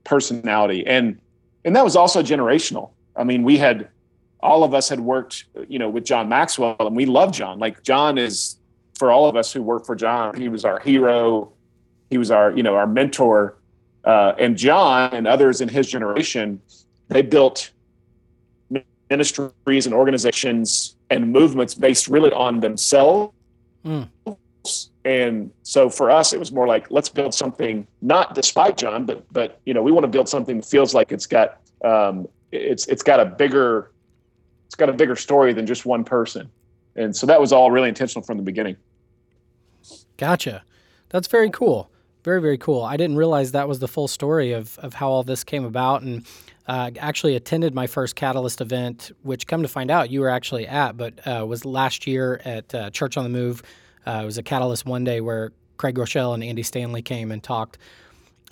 [0.04, 0.86] personality.
[0.86, 1.20] And
[1.64, 2.90] and that was also generational.
[3.16, 3.88] I mean we had
[4.40, 7.58] all of us had worked you know with john maxwell and we love john.
[7.58, 8.56] Like john is
[8.98, 11.52] for all of us who work for john he was our hero.
[12.10, 13.56] He was our you know our mentor.
[14.04, 16.60] Uh, and john and others in his generation
[17.08, 17.70] they built
[19.10, 23.33] ministries and organizations and movements based really on themselves.
[23.84, 24.08] Mm.
[25.04, 29.30] And so for us, it was more like let's build something not despite John, but
[29.32, 32.86] but you know we want to build something that feels like it's got um, it's
[32.86, 33.90] it's got a bigger
[34.66, 36.50] it's got a bigger story than just one person.
[36.96, 38.76] And so that was all really intentional from the beginning.
[40.16, 40.64] Gotcha.
[41.10, 41.90] That's very cool.
[42.24, 42.82] Very, very cool.
[42.82, 46.02] I didn't realize that was the full story of, of how all this came about.
[46.02, 46.24] And
[46.66, 50.66] uh, actually attended my first Catalyst event, which come to find out you were actually
[50.66, 53.62] at, but uh, was last year at uh, Church on the Move.
[54.06, 57.42] Uh, it was a Catalyst one day where Craig Groeschel and Andy Stanley came and
[57.42, 57.78] talked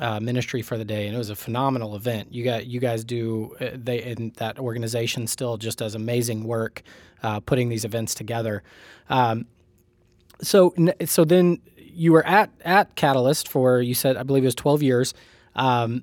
[0.00, 2.32] uh, ministry for the day, and it was a phenomenal event.
[2.32, 6.82] You got you guys do uh, they and that organization still just does amazing work
[7.46, 8.62] putting these events together.
[9.08, 9.46] Um,
[10.42, 14.54] so so then you were at at Catalyst for you said I believe it was
[14.54, 15.14] twelve years.
[15.54, 16.02] Um,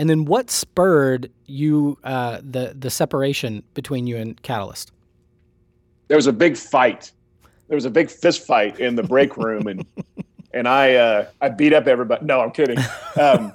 [0.00, 4.92] and then what spurred you uh, the the separation between you and Catalyst?
[6.08, 7.12] There was a big fight.
[7.68, 9.84] There was a big fist fight in the break room, and
[10.54, 12.24] and I uh, I beat up everybody.
[12.24, 12.78] No, I'm kidding.
[13.20, 13.52] Um,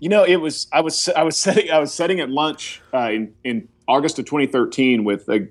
[0.00, 3.10] you know, it was I was I was setting I was setting at lunch uh,
[3.10, 5.48] in in August of 2013 with a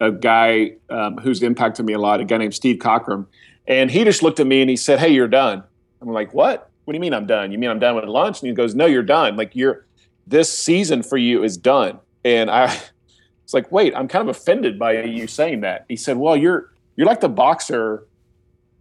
[0.00, 3.26] a guy um, who's impacted me a lot, a guy named Steve Cockram,
[3.66, 5.62] and he just looked at me and he said, "Hey, you're done."
[6.00, 7.52] I'm like, "What?" What do you mean I'm done?
[7.52, 8.42] You mean I'm done with lunch?
[8.42, 9.36] And he goes, no, you're done.
[9.36, 9.86] Like you're,
[10.26, 12.00] this season for you is done.
[12.24, 12.64] And I
[13.44, 15.84] was like, wait, I'm kind of offended by you saying that.
[15.88, 18.08] He said, well, you're, you're like the boxer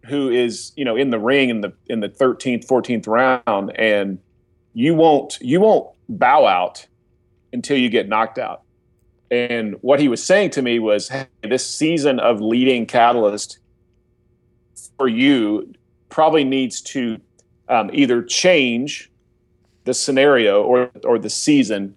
[0.08, 3.06] who is, you know, in the ring in the, in the 13th, 14th
[3.46, 3.78] round.
[3.78, 4.18] And
[4.74, 6.88] you won't, you won't bow out
[7.54, 8.64] until you get knocked out.
[9.30, 13.60] And what he was saying to me was, hey, this season of leading Catalyst
[14.98, 15.76] for you
[16.10, 17.22] probably needs to
[17.70, 19.10] um, either change
[19.86, 21.96] the scenario or or the season,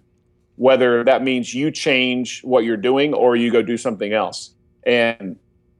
[0.55, 4.53] whether that means you change what you're doing or you go do something else.
[4.85, 5.37] And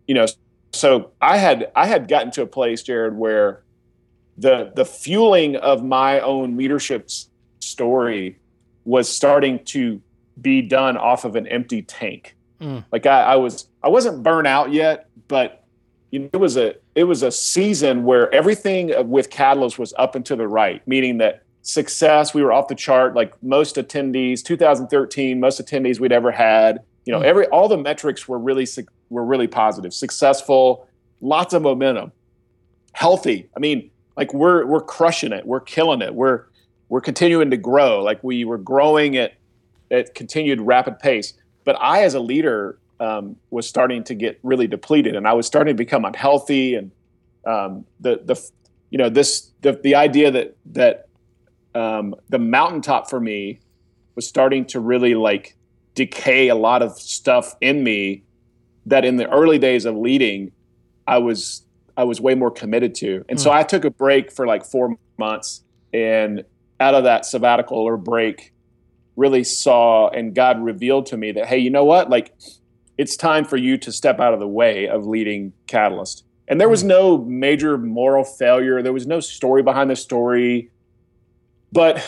[0.07, 0.25] you know,
[0.73, 3.63] so I had I had gotten to a place, Jared, where
[4.37, 7.09] the the fueling of my own leadership
[7.59, 8.39] story
[8.85, 10.01] was starting to
[10.41, 12.35] be done off of an empty tank.
[12.59, 12.83] Mm.
[12.91, 15.62] Like I, I was I wasn't burnt out yet, but
[16.13, 20.13] you know, it was a it was a season where everything with Catalyst was up
[20.13, 23.15] and to the right, meaning that success we were off the chart.
[23.15, 26.83] Like most attendees, 2013, most attendees we'd ever had.
[27.05, 27.25] You know, hmm.
[27.25, 28.67] every all the metrics were really
[29.09, 30.87] were really positive, successful,
[31.19, 32.11] lots of momentum,
[32.91, 33.49] healthy.
[33.57, 36.43] I mean, like we're we're crushing it, we're killing it, we're
[36.89, 38.03] we're continuing to grow.
[38.03, 39.33] Like we were growing at
[39.89, 41.33] at continued rapid pace.
[41.65, 45.47] But I, as a leader, um, was starting to get really depleted, and I was
[45.47, 46.75] starting to become unhealthy.
[46.75, 46.91] And
[47.45, 48.41] um, the the
[48.89, 51.07] you know this the the idea that that
[51.75, 53.59] um, the mountaintop for me
[54.15, 55.55] was starting to really like
[55.95, 58.23] decay a lot of stuff in me
[58.85, 60.51] that in the early days of leading
[61.07, 63.23] I was I was way more committed to.
[63.29, 63.41] And mm.
[63.41, 63.57] so hmm.
[63.57, 66.43] I took a break for like 4 months and
[66.79, 68.51] out of that sabbatical or break
[69.15, 72.09] really saw and God revealed to me that hey, you know what?
[72.09, 72.33] Like
[72.97, 76.23] it's time for you to step out of the way of leading Catalyst.
[76.47, 76.89] And there was hmm.
[76.89, 78.81] no major moral failure.
[78.81, 80.69] There was no story behind the story.
[81.71, 82.07] But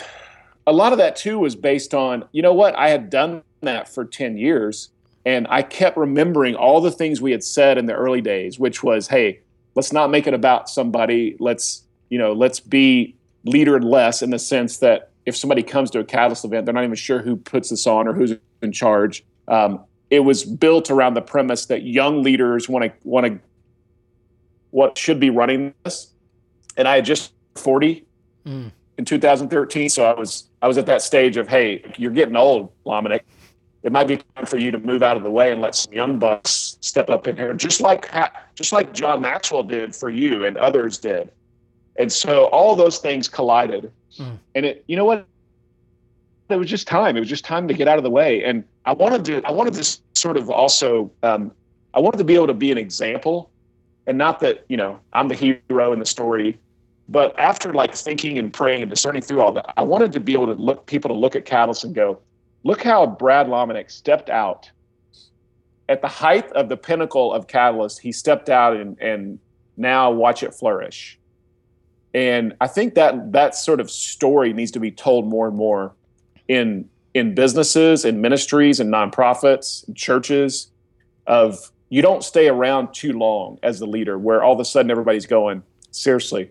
[0.66, 2.76] a lot of that too was based on, you know what?
[2.76, 4.90] I had done that for 10 years
[5.24, 8.84] and I kept remembering all the things we had said in the early days, which
[8.84, 9.40] was, hey,
[9.74, 11.36] let's not make it about somebody.
[11.40, 15.98] Let's, you know, let's be leader less in the sense that if somebody comes to
[15.98, 19.24] a catalyst event, they're not even sure who puts this on or who's in charge.
[19.48, 23.38] Um, it was built around the premise that young leaders want to want to
[24.70, 26.12] what should be running this.
[26.76, 28.04] And I had just 40
[28.46, 28.70] mm.
[28.98, 32.70] in 2013, so I was I was at that stage of hey, you're getting old,
[32.84, 33.22] Lomenick
[33.86, 35.92] it might be time for you to move out of the way and let some
[35.92, 38.10] young bucks step up in here, just like
[38.56, 41.30] just like John Maxwell did for you and others did.
[41.96, 44.38] And so all those things collided, mm.
[44.56, 45.24] and it, you know what?
[46.48, 47.16] It was just time.
[47.16, 48.42] It was just time to get out of the way.
[48.42, 51.52] And I wanted to, I wanted to sort of also, um,
[51.92, 53.50] I wanted to be able to be an example,
[54.06, 56.58] and not that you know I'm the hero in the story,
[57.08, 60.32] but after like thinking and praying and discerning through all that, I wanted to be
[60.32, 62.20] able to look people to look at Catalyst and go,
[62.66, 64.70] Look how Brad Lomenick stepped out
[65.88, 68.00] at the height of the pinnacle of Catalyst.
[68.00, 69.38] He stepped out and, and
[69.76, 71.16] now watch it flourish.
[72.12, 75.94] And I think that that sort of story needs to be told more and more
[76.48, 80.70] in in businesses and ministries and nonprofits and churches
[81.26, 84.90] of you don't stay around too long as the leader where all of a sudden
[84.90, 86.50] everybody's going seriously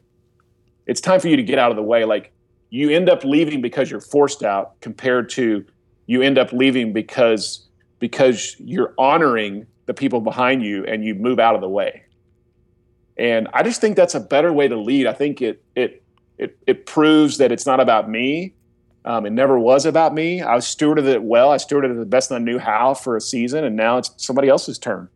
[0.87, 2.31] it's time for you to get out of the way like
[2.69, 5.63] you end up leaving because you're forced out compared to
[6.07, 7.65] you end up leaving because
[7.99, 12.03] because you're honoring the people behind you and you move out of the way.
[13.17, 15.07] And I just think that's a better way to lead.
[15.07, 16.03] I think it it
[16.37, 18.53] it, it proves that it's not about me.
[19.05, 20.41] Um, it never was about me.
[20.41, 21.51] I stewarded it well.
[21.51, 24.49] I stewarded it the best I knew how for a season, and now it's somebody
[24.49, 25.09] else's turn.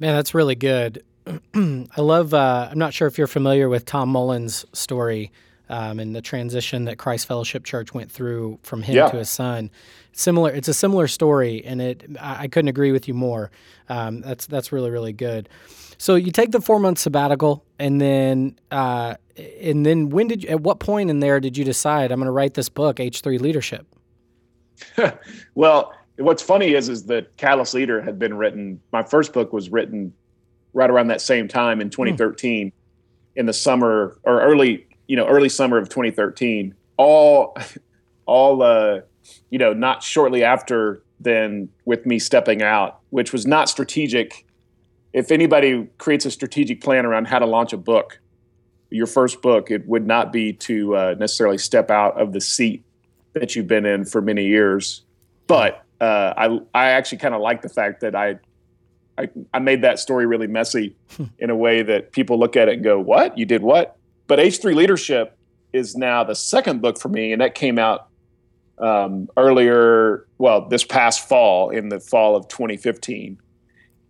[0.00, 1.04] Man, that's really good.
[1.54, 2.34] I love.
[2.34, 5.30] Uh, I'm not sure if you're familiar with Tom Mullins' story
[5.68, 9.08] um, and the transition that Christ Fellowship Church went through from him yeah.
[9.08, 9.70] to his son.
[10.12, 13.52] Similar, it's a similar story, and it I, I couldn't agree with you more.
[13.88, 15.48] Um, that's that's really really good.
[15.98, 19.14] So you take the four month sabbatical, and then uh,
[19.60, 22.26] and then when did you, at what point in there did you decide I'm going
[22.26, 23.86] to write this book, H three Leadership?
[25.54, 28.80] well, what's funny is is that Catalyst Leader had been written.
[28.92, 30.12] My first book was written
[30.72, 32.72] right around that same time in 2013, mm.
[33.36, 37.56] in the summer or early you know early summer of 2013 all
[38.26, 39.00] all uh
[39.50, 44.46] you know not shortly after then with me stepping out which was not strategic
[45.14, 48.20] if anybody creates a strategic plan around how to launch a book
[48.90, 52.84] your first book it would not be to uh, necessarily step out of the seat
[53.32, 55.02] that you've been in for many years
[55.46, 58.38] but uh, I, I actually kind of like the fact that I,
[59.16, 60.96] I I made that story really messy
[61.38, 63.38] in a way that people look at it and go, "What?
[63.38, 63.96] You did what?"
[64.26, 65.36] But H3 Leadership
[65.72, 68.08] is now the second book for me, and that came out
[68.78, 73.38] um, earlier, well, this past fall, in the fall of 2015.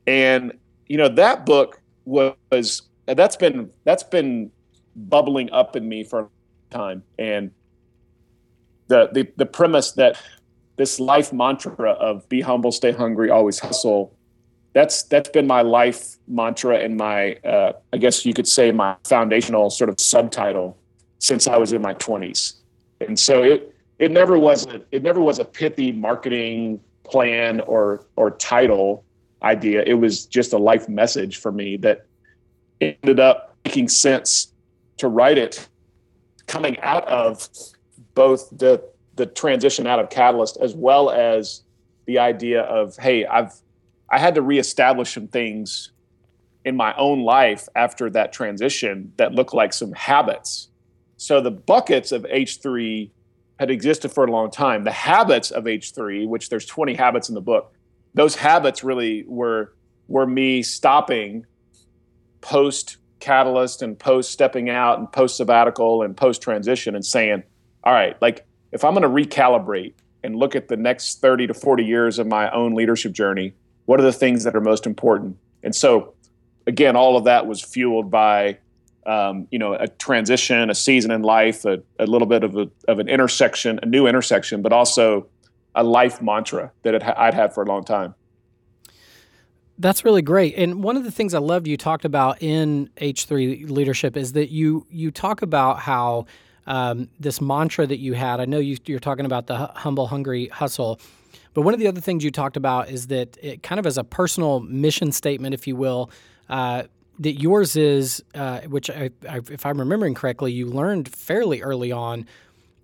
[0.07, 0.53] And,
[0.87, 4.51] you know, that book was, that's been, that's been
[4.97, 6.29] bubbling up in me for a
[6.75, 7.03] time.
[7.19, 7.51] And
[8.89, 10.21] the, the, the premise that
[10.77, 14.15] this life mantra of be humble, stay hungry, always hustle
[14.75, 18.97] that's that's been my life mantra and my uh, I guess you could say my
[19.05, 20.77] foundational sort of subtitle
[21.21, 22.57] since I was in my 20s.
[23.01, 28.05] And so it it never was a, it never was a pithy marketing plan or
[28.17, 29.04] or title
[29.45, 29.83] idea.
[29.87, 32.07] It was just a life message for me that
[32.81, 34.53] ended up making sense
[34.97, 35.69] to write it
[36.47, 37.49] coming out of
[38.15, 38.83] both the
[39.17, 41.63] the transition out of Catalyst as well as
[42.07, 43.53] the idea of hey, I've
[44.11, 45.93] I had to reestablish some things
[46.65, 50.69] in my own life after that transition that looked like some habits.
[51.17, 53.11] So the buckets of H3
[53.59, 54.85] had existed for a long time.
[54.85, 57.74] The habits of H3, which there's 20 habits in the book,
[58.15, 59.75] those habits really were
[60.09, 61.47] were me stopping
[62.41, 67.43] post catalyst and post stepping out and post sabbatical and post transition and saying,
[67.83, 71.55] all right, like if I'm going to recalibrate and look at the next 30 to
[71.55, 73.55] 40 years of my own leadership journey,
[73.87, 75.39] what are the things that are most important?
[75.63, 76.15] And so,
[76.67, 78.59] again, all of that was fueled by,
[79.07, 82.71] um, you know, a transition, a season in life, a, a little bit of, a,
[82.89, 85.27] of an intersection, a new intersection, but also
[85.75, 88.15] a life mantra that I'd had for a long time.
[89.79, 90.55] That's really great.
[90.57, 94.51] And one of the things I loved you talked about in H3 leadership is that
[94.51, 96.27] you you talk about how
[96.67, 98.41] um, this mantra that you had.
[98.41, 101.01] I know you, you're talking about the humble, hungry hustle,
[101.55, 103.99] but one of the other things you talked about is that it kind of as
[103.99, 106.11] a personal mission statement, if you will,
[106.49, 106.85] uh,
[107.19, 111.93] that yours is, uh, which I, I, if I'm remembering correctly, you learned fairly early
[111.93, 112.27] on,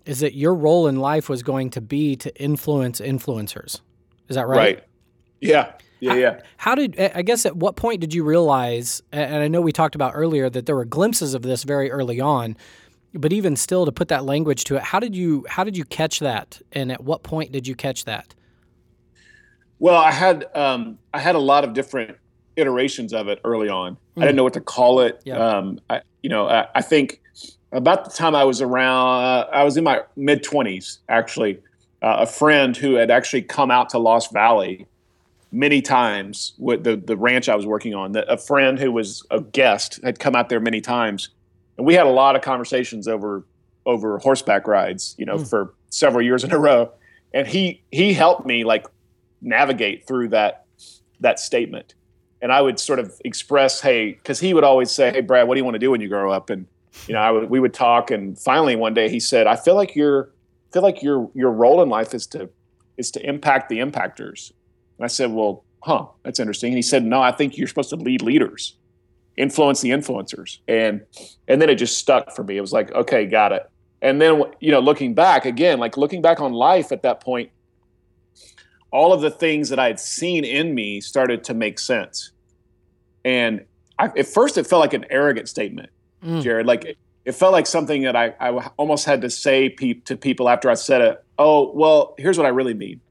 [0.05, 3.81] is that your role in life was going to be to influence influencers.
[4.27, 4.57] Is that right?
[4.57, 4.83] Right.
[5.39, 5.73] Yeah.
[5.99, 6.39] Yeah, how, yeah.
[6.57, 9.03] How did I guess at what point did you realize?
[9.11, 12.19] And I know we talked about earlier that there were glimpses of this very early
[12.19, 12.57] on,
[13.13, 15.85] but even still, to put that language to it, how did you how did you
[15.85, 16.59] catch that?
[16.71, 18.33] And at what point did you catch that?
[19.77, 22.17] Well, I had um, I had a lot of different
[22.55, 23.93] iterations of it early on.
[23.93, 23.97] Mm.
[24.17, 25.21] I didn't know what to call it.
[25.25, 25.37] Yeah.
[25.37, 27.21] Um, I, you know, I, I, think
[27.71, 31.59] about the time I was around, uh, I was in my mid twenties actually.
[32.03, 34.87] Uh, a friend who had actually come out to Lost Valley
[35.51, 38.13] many times with the the ranch I was working on.
[38.13, 41.29] That a friend who was a guest had come out there many times,
[41.77, 43.45] and we had a lot of conversations over
[43.85, 45.15] over horseback rides.
[45.17, 45.49] You know, mm.
[45.49, 46.91] for several years in a row,
[47.33, 48.87] and he he helped me like
[49.41, 50.65] navigate through that
[51.19, 51.93] that statement.
[52.41, 55.53] And I would sort of express, hey, because he would always say, "Hey, Brad, what
[55.53, 56.65] do you want to do when you grow up?" And
[57.07, 59.75] you know, I would we would talk, and finally one day he said, "I feel
[59.75, 60.31] like your
[60.71, 62.49] feel like your your role in life is to
[62.97, 64.51] is to impact the impactors."
[65.01, 66.67] And I said, well, huh, that's interesting.
[66.67, 68.77] And he said, no, I think you're supposed to lead leaders,
[69.35, 70.59] influence the influencers.
[70.67, 71.01] And
[71.47, 72.55] and then it just stuck for me.
[72.55, 73.67] It was like, okay, got it.
[74.03, 77.49] And then you know, looking back again, like looking back on life at that point,
[78.91, 82.31] all of the things that I had seen in me started to make sense.
[83.25, 83.65] And
[83.97, 85.89] I, at first, it felt like an arrogant statement,
[86.23, 86.41] mm.
[86.41, 86.65] Jared.
[86.65, 90.49] Like it felt like something that I, I almost had to say pe- to people
[90.49, 91.23] after I said it.
[91.37, 93.01] Oh, well, here's what I really mean.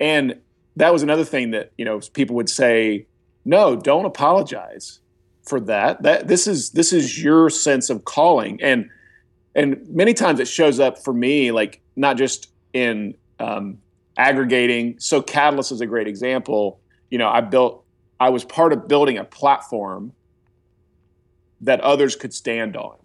[0.00, 0.38] And
[0.76, 3.06] that was another thing that you know people would say,
[3.44, 5.00] no, don't apologize
[5.44, 6.02] for that.
[6.02, 8.88] That this is this is your sense of calling, and
[9.54, 13.78] and many times it shows up for me like not just in um,
[14.16, 14.96] aggregating.
[15.00, 16.80] So Catalyst is a great example.
[17.10, 17.84] You know, I built,
[18.20, 20.12] I was part of building a platform
[21.60, 22.96] that others could stand on.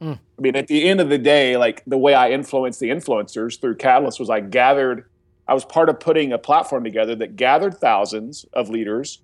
[0.00, 0.18] Mm.
[0.38, 3.60] I mean, at the end of the day, like the way I influenced the influencers
[3.60, 5.08] through Catalyst was I gathered
[5.46, 9.22] I was part of putting a platform together that gathered thousands of leaders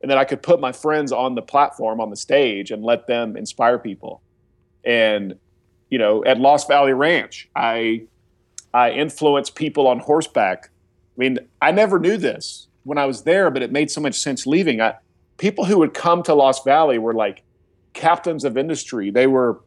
[0.00, 3.06] and then I could put my friends on the platform on the stage and let
[3.06, 4.22] them inspire people.
[4.84, 5.34] And
[5.90, 8.02] you know, at Lost Valley Ranch, I
[8.72, 10.66] I influenced people on horseback.
[10.66, 14.14] I mean, I never knew this when I was there, but it made so much
[14.14, 14.80] sense leaving.
[14.80, 14.94] I,
[15.38, 17.42] people who would come to Lost Valley were like
[17.98, 19.10] captains of industry.
[19.10, 19.60] They were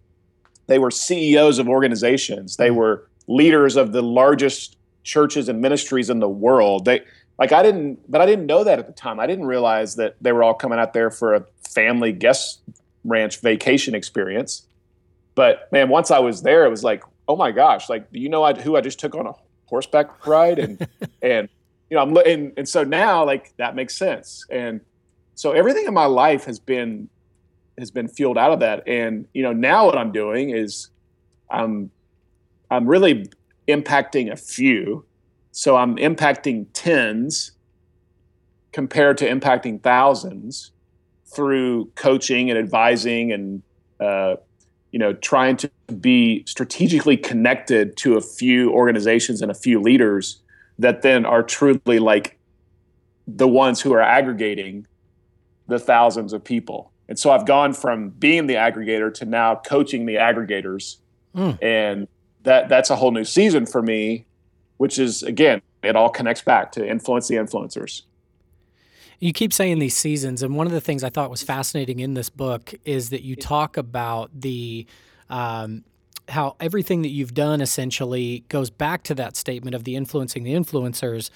[0.67, 2.55] they were CEOs of organizations.
[2.55, 2.77] They mm-hmm.
[2.77, 6.85] were leaders of the largest churches and ministries in the world.
[6.85, 7.01] They
[7.37, 9.19] like I didn't, but I didn't know that at the time.
[9.19, 12.61] I didn't realize that they were all coming out there for a family guest
[13.03, 14.65] ranch vacation experience.
[15.35, 18.29] But man, once I was there, it was like, oh my gosh, like do you
[18.29, 19.33] know I, who I just took on a
[19.65, 20.87] horseback ride and
[21.21, 21.49] and
[21.89, 24.81] you know I'm and, and so now like that makes sense and
[25.35, 27.09] so everything in my life has been
[27.81, 30.89] has been fueled out of that and you know now what I'm doing is
[31.49, 31.91] I'm
[32.71, 33.29] I'm really
[33.67, 35.05] impacting a few.
[35.51, 37.51] So I'm impacting tens
[38.71, 40.71] compared to impacting thousands
[41.25, 43.61] through coaching and advising and
[43.99, 44.35] uh,
[44.91, 45.69] you know trying to
[45.99, 50.41] be strategically connected to a few organizations and a few leaders
[50.79, 52.39] that then are truly like
[53.27, 54.87] the ones who are aggregating
[55.67, 56.90] the thousands of people.
[57.11, 60.95] And so I've gone from being the aggregator to now coaching the aggregators.
[61.35, 61.61] Mm.
[61.61, 62.07] And
[62.43, 64.25] that that's a whole new season for me,
[64.77, 68.03] which is again, it all connects back to influence the influencers.
[69.19, 72.13] You keep saying these seasons, and one of the things I thought was fascinating in
[72.13, 74.85] this book is that you talk about the
[75.29, 75.83] um,
[76.29, 80.53] how everything that you've done essentially goes back to that statement of the influencing the
[80.53, 81.29] influencers,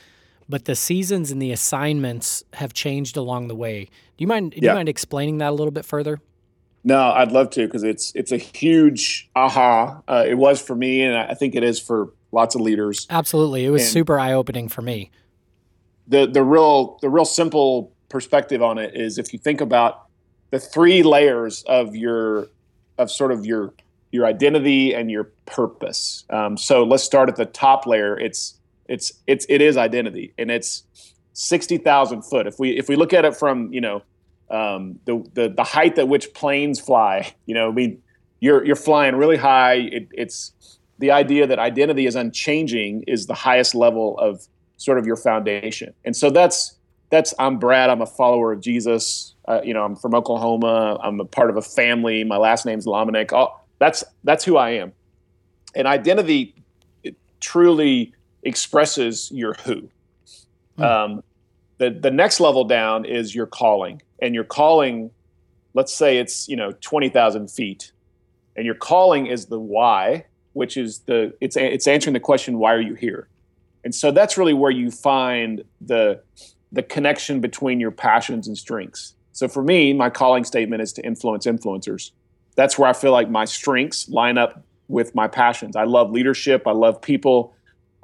[0.48, 3.86] but the seasons and the assignments have changed along the way.
[3.86, 4.52] Do you mind?
[4.52, 4.72] Do yeah.
[4.72, 6.22] you mind explaining that a little bit further?
[6.84, 10.02] No, I'd love to because it's it's a huge aha.
[10.08, 13.08] Uh, it was for me, and I think it is for lots of leaders.
[13.10, 15.10] Absolutely, it was and super eye opening for me.
[16.08, 20.06] The the real the real simple perspective on it is if you think about
[20.52, 22.50] the three layers of your
[23.00, 23.74] of sort of your
[24.12, 26.24] your identity and your purpose.
[26.30, 28.18] Um, so let's start at the top layer.
[28.18, 30.84] It's it's it's it is identity, and it's
[31.34, 32.48] sixty thousand foot.
[32.48, 34.04] If we if we look at it from you know
[34.50, 38.02] um, the, the the height at which planes fly, you know, I mean,
[38.40, 39.76] you're you're flying really high.
[39.76, 40.52] It, it's
[41.00, 45.94] the idea that identity is unchanging is the highest level of sort of your foundation,
[46.04, 46.78] and so that's
[47.10, 47.90] that's I'm Brad.
[47.90, 49.34] I'm a follower of Jesus.
[49.48, 51.00] Uh, you know, I'm from Oklahoma.
[51.04, 52.24] I'm a part of a family.
[52.24, 53.32] My last name's Lomenick.
[53.32, 54.94] All, that's that's who I am,
[55.76, 56.56] and identity
[57.40, 58.15] truly
[58.46, 59.90] expresses your who.
[60.78, 60.84] Hmm.
[60.84, 61.24] Um,
[61.78, 65.12] the the next level down is your calling, and your calling.
[65.74, 67.92] Let's say it's you know twenty thousand feet,
[68.56, 72.74] and your calling is the why, which is the it's it's answering the question why
[72.74, 73.28] are you here,
[73.84, 76.22] and so that's really where you find the
[76.72, 79.16] the connection between your passions and strengths.
[79.34, 82.12] So for me, my calling statement is to influence influencers.
[82.56, 85.76] That's where I feel like my strengths line up with my passions.
[85.76, 86.68] I love leadership.
[86.68, 87.55] I love people.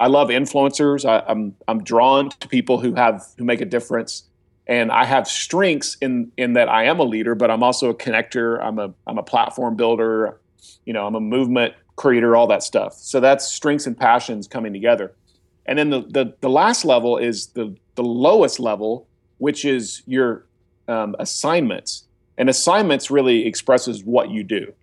[0.02, 1.08] I love influencers.
[1.08, 4.24] I, I'm I'm drawn to people who have who make a difference.
[4.68, 7.96] And I have strengths in in that I am a leader, but I'm also a
[7.96, 8.60] connector.
[8.62, 10.40] I'm a I'm a platform builder.
[10.86, 12.94] You know, I'm a movement creator, all that stuff.
[12.96, 15.14] So that's strengths and passions coming together.
[15.68, 20.46] And then the, the, the last level is the, the lowest level, which is your
[20.88, 22.06] um, assignments.
[22.38, 24.74] And assignments really expresses what you do.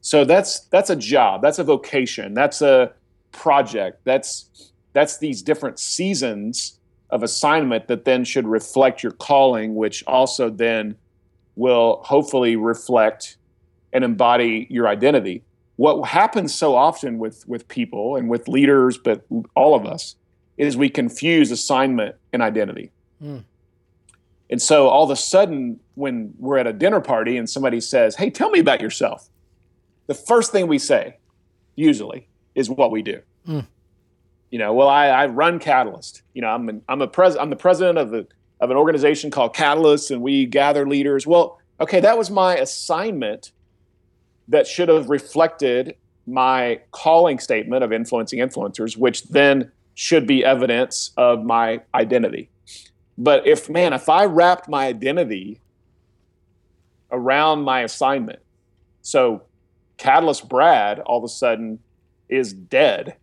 [0.00, 2.92] So that's that's a job, that's a vocation, that's a
[3.36, 6.78] project, that's that's these different seasons
[7.10, 10.96] of assignment that then should reflect your calling, which also then
[11.54, 13.36] will hopefully reflect
[13.92, 15.44] and embody your identity
[15.76, 19.24] what happens so often with with people and with leaders, but
[19.54, 20.16] all of us,
[20.56, 22.90] is we confuse assignment and identity.
[23.22, 23.44] Mm.
[24.48, 28.16] And so all of a sudden, when we're at a dinner party and somebody says,
[28.16, 29.28] "Hey, tell me about yourself,"
[30.06, 31.18] the first thing we say,
[31.74, 32.26] usually,
[32.56, 33.20] is what we do.
[33.46, 33.66] Mm.
[34.50, 36.22] You know, well, I, I run Catalyst.
[36.34, 38.26] You know, I'm an, I'm a pres I'm the president of the
[38.58, 41.26] of an organization called Catalyst, and we gather leaders.
[41.26, 43.52] Well, okay, that was my assignment
[44.48, 45.96] that should have reflected
[46.26, 52.48] my calling statement of influencing influencers, which then should be evidence of my identity.
[53.18, 55.60] But if, man, if I wrapped my identity
[57.10, 58.40] around my assignment,
[59.02, 59.42] so
[59.96, 61.78] Catalyst Brad all of a sudden
[62.28, 63.16] is dead.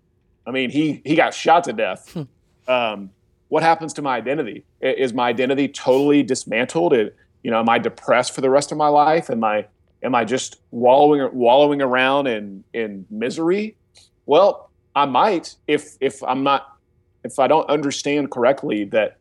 [0.45, 2.12] I mean, he he got shot to death.
[2.14, 2.72] Hmm.
[2.72, 3.10] Um,
[3.49, 4.64] what happens to my identity?
[4.82, 6.93] Is my identity totally dismantled?
[6.93, 9.30] It, you know, am I depressed for the rest of my life?
[9.30, 9.68] Am I
[10.04, 13.78] Am I just wallowing wallowing around in in misery?
[14.26, 16.78] Well, I might if if I'm not
[17.24, 19.18] if I don't understand correctly that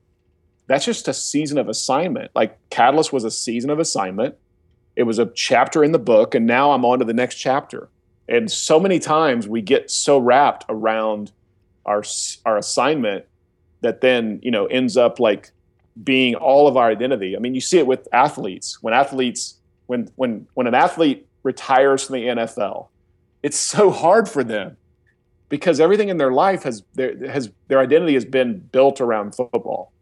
[0.67, 2.33] that's just a season of assignment.
[2.35, 4.35] Like Catalyst was a season of assignment.
[4.97, 7.89] It was a chapter in the book, and now I'm on to the next chapter.
[8.29, 11.33] And so many times we get so wrapped around
[11.85, 12.03] our
[12.45, 13.25] our assignment
[13.81, 15.51] that then you know ends up like
[16.03, 17.37] being all of our identity.
[17.37, 18.83] I mean, you see it with athletes.
[18.83, 19.57] When athletes
[19.87, 22.89] when when when an athlete retires from the NFL,
[23.43, 24.77] it's so hard for them
[25.49, 29.93] because everything in their life has their has their identity has been built around football,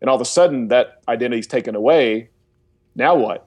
[0.00, 2.30] and all of a sudden that identity's taken away.
[2.94, 3.46] Now what?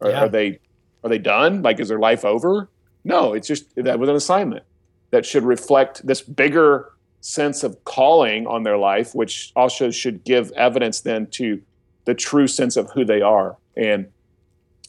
[0.00, 0.24] Are, yeah.
[0.24, 0.60] are they
[1.02, 1.62] are they done?
[1.62, 2.68] Like is their life over?
[3.04, 4.64] No, it's just that was an assignment
[5.10, 10.52] that should reflect this bigger sense of calling on their life, which also should give
[10.52, 11.60] evidence then to
[12.04, 13.56] the true sense of who they are.
[13.76, 14.08] And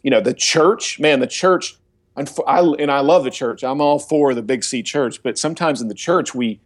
[0.04, 1.76] you know, the church, man, the church,
[2.16, 3.64] and I, and I love the church.
[3.64, 6.60] I'm all for the big C church, but sometimes in the church we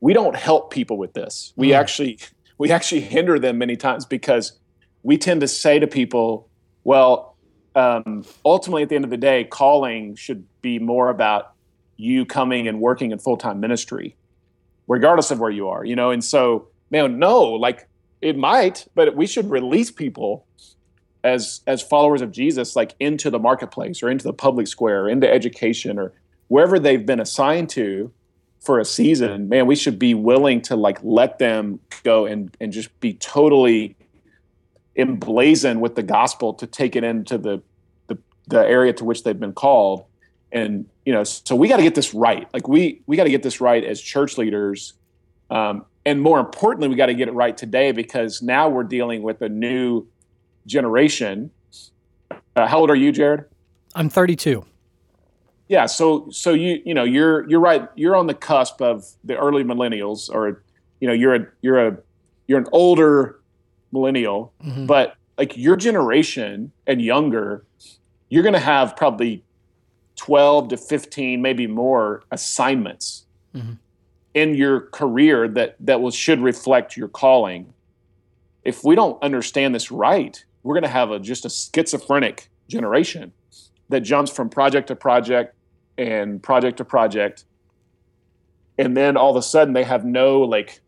[0.00, 1.52] we don't help people with this.
[1.56, 1.76] We mm.
[1.76, 2.18] actually
[2.58, 4.58] we actually hinder them many times because
[5.02, 6.48] we tend to say to people,
[6.84, 7.36] well,
[7.74, 11.52] um, ultimately at the end of the day, calling should be more about
[11.96, 14.16] you coming and working in full time ministry,
[14.88, 16.10] regardless of where you are, you know.
[16.10, 17.88] And so, man, no, like
[18.20, 20.46] it might, but we should release people
[21.22, 25.08] as as followers of Jesus like into the marketplace or into the public square, or
[25.08, 26.12] into education or
[26.48, 28.10] wherever they've been assigned to
[28.60, 32.72] for a season, man, we should be willing to like let them go and and
[32.72, 33.96] just be totally
[34.96, 37.62] emblazoned with the gospel to take it into the
[38.08, 38.18] the,
[38.48, 40.04] the area to which they've been called.
[40.52, 42.48] And you know, so we got to get this right.
[42.52, 44.94] Like we we got to get this right as church leaders.
[45.50, 49.22] Um, and more importantly, we got to get it right today because now we're dealing
[49.22, 50.06] with a new
[50.66, 51.50] generation.
[52.56, 53.44] Uh, how old are you, Jared?
[53.94, 54.64] I'm 32.
[55.68, 57.88] Yeah, so so you you know you're you're right.
[57.94, 60.64] You're on the cusp of the early millennials, or
[60.98, 61.96] you know you're a you're a
[62.48, 63.39] you're an older
[63.92, 64.86] millennial, mm-hmm.
[64.86, 67.64] but like your generation and younger,
[68.28, 69.42] you're going to have probably
[70.16, 73.24] 12 to 15, maybe more assignments
[73.54, 73.78] Mhm.
[74.34, 77.72] in your career that that will should reflect your calling.
[78.62, 83.32] If we don't understand this right, we're going to have a just a schizophrenic generation
[83.88, 85.56] that jumps from project to project
[85.98, 87.44] and project to project
[88.78, 90.80] and then all of a sudden they have no like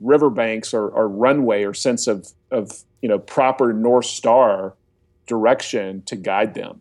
[0.00, 4.74] riverbanks or, or runway or sense of of you know proper north star
[5.26, 6.80] direction to guide them.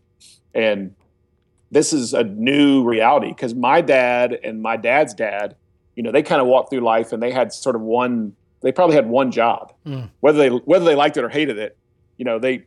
[0.53, 0.95] And
[1.71, 5.55] this is a new reality because my dad and my dad's dad
[5.95, 8.71] you know they kind of walked through life and they had sort of one they
[8.71, 9.73] probably had one job.
[9.85, 10.09] Mm.
[10.21, 11.77] whether they whether they liked it or hated it
[12.17, 12.63] you know they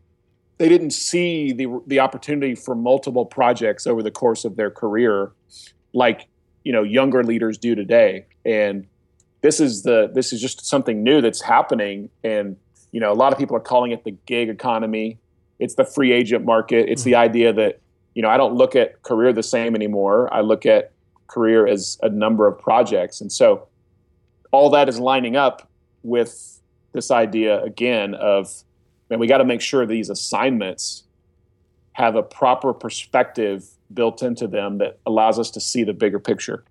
[0.58, 5.32] they didn't see the the opportunity for multiple projects over the course of their career
[5.92, 6.28] like
[6.64, 8.26] you know younger leaders do today.
[8.44, 8.86] And
[9.42, 12.10] this is the this is just something new that's happening.
[12.24, 12.56] And
[12.92, 15.18] you know a lot of people are calling it the gig economy.
[15.58, 16.88] It's the free agent market.
[16.88, 17.20] It's the mm-hmm.
[17.20, 17.80] idea that
[18.14, 20.32] you know i don't look at career the same anymore.
[20.32, 20.92] I look at
[21.28, 23.20] career as a number of projects.
[23.20, 23.68] And so
[24.50, 25.70] all that is lining up
[26.02, 26.60] with
[26.92, 28.64] this idea again of
[29.10, 31.04] and we got to make sure these assignments
[31.92, 36.64] have a proper perspective built into them that allows us to see the bigger picture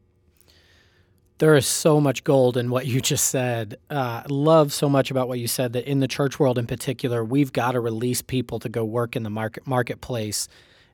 [1.39, 3.77] There is so much gold in what you just said.
[3.89, 7.23] Uh, love so much about what you said that in the church world in particular,
[7.23, 10.47] we've got to release people to go work in the market marketplace,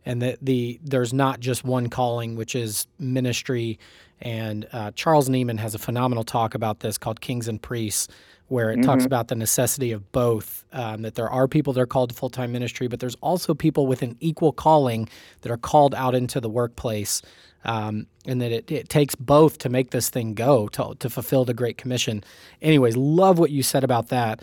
[0.05, 3.79] and that the there's not just one calling, which is ministry.
[4.21, 8.07] And uh, Charles Nieman has a phenomenal talk about this called Kings and Priests,
[8.47, 10.63] where it talks about the necessity of both.
[10.71, 13.53] Um, that there are people that are called to full time ministry, but there's also
[13.53, 15.09] people with an equal calling
[15.41, 17.21] that are called out into the workplace
[17.65, 21.45] um, and that it, it takes both to make this thing go to, to fulfill
[21.45, 22.23] the Great Commission.
[22.61, 24.41] Anyways, love what you said about that.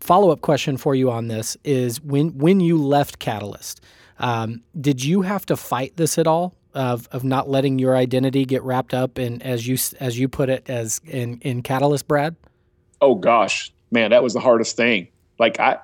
[0.00, 3.80] Follow up question for you on this is when when you left Catalyst,
[4.18, 8.44] um, did you have to fight this at all of, of not letting your identity
[8.44, 12.36] get wrapped up in as you as you put it as in in Catalyst, Brad?
[13.00, 15.08] oh gosh, man, that was the hardest thing.
[15.38, 15.78] Like I,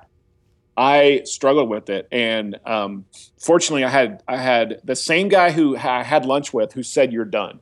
[0.77, 3.05] I struggled with it, and um,
[3.39, 7.13] fortunately, I had I had the same guy who I had lunch with who said
[7.13, 7.59] you're done.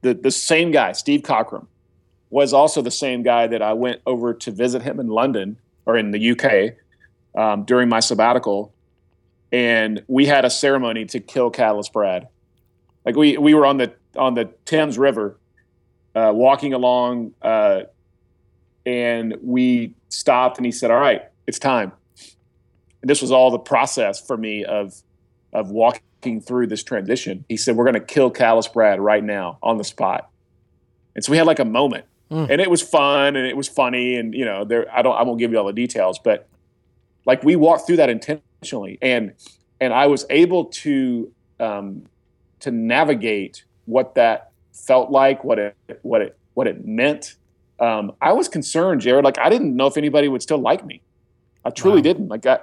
[0.00, 1.66] The the same guy, Steve Cockram,
[2.30, 5.96] was also the same guy that I went over to visit him in London or
[5.96, 6.76] in the UK
[7.38, 8.72] um, during my sabbatical,
[9.52, 12.28] and we had a ceremony to kill Catalyst Brad.
[13.04, 15.38] Like we we were on the on the Thames River,
[16.14, 17.32] uh, walking along.
[17.42, 17.82] Uh,
[18.86, 21.90] and we stopped and he said all right it's time
[23.02, 24.94] and this was all the process for me of
[25.52, 29.58] of walking through this transition he said we're going to kill Catalyst brad right now
[29.60, 30.30] on the spot
[31.16, 32.48] and so we had like a moment Mm.
[32.48, 35.22] and it was fun and it was funny and you know there i don't i
[35.24, 36.46] won't give you all the details but
[37.26, 39.32] like we walked through that intentionally and
[39.80, 42.04] and i was able to um
[42.60, 47.34] to navigate what that felt like what it what it what it meant
[47.80, 49.24] um, I was concerned, Jared.
[49.24, 51.00] Like I didn't know if anybody would still like me.
[51.64, 52.02] I truly Wow.
[52.02, 52.28] didn't.
[52.28, 52.58] Like I,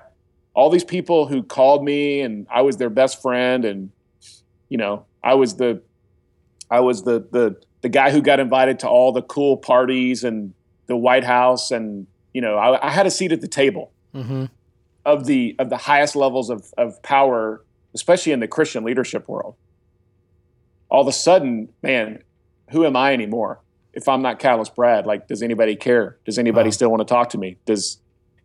[0.53, 3.91] all these people who called me, and I was their best friend, and
[4.69, 5.83] you know, I was the,
[6.69, 10.53] I was the the the guy who got invited to all the cool parties and
[10.87, 14.45] the White House, and you know, I, I had a seat at the table Mm-hmm.
[15.05, 19.55] of the of the highest levels of of power, especially in the Christian leadership world.
[20.89, 22.19] All of a sudden, man,
[22.71, 23.61] who am I anymore?
[23.93, 26.17] If I'm not Catalyst Brad, like, does anybody care?
[26.25, 26.71] Does anybody Wow.
[26.71, 27.57] still want to talk to me?
[27.65, 28.01] Does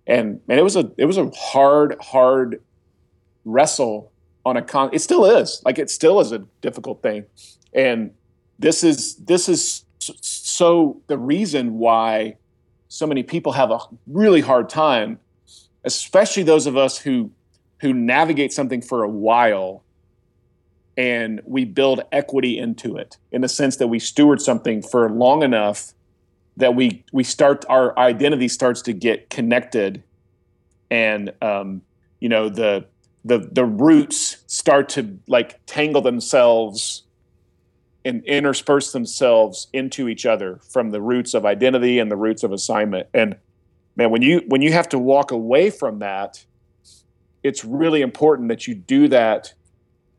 [0.06, 2.60] and and it was a it was a hard hard
[3.44, 4.12] wrestle
[4.44, 4.90] on a con.
[4.92, 7.24] It still is like it still is a difficult thing,
[7.72, 8.12] and
[8.58, 12.36] this is this is so the reason why
[12.88, 15.18] so many people have a really hard time,
[15.84, 17.30] especially those of us who
[17.80, 19.82] who navigate something for a while
[20.96, 25.42] and we build equity into it in the sense that we steward something for long
[25.42, 25.94] enough
[26.56, 30.02] that we we start our identity starts to get connected
[30.90, 31.82] and um,
[32.20, 32.86] you know the
[33.24, 37.04] the the roots start to like tangle themselves
[38.04, 42.52] and intersperse themselves into each other from the roots of identity and the roots of
[42.52, 43.06] assignment.
[43.14, 43.36] And
[43.96, 46.44] man when you when you have to walk away from that
[47.42, 49.52] it's really important that you do that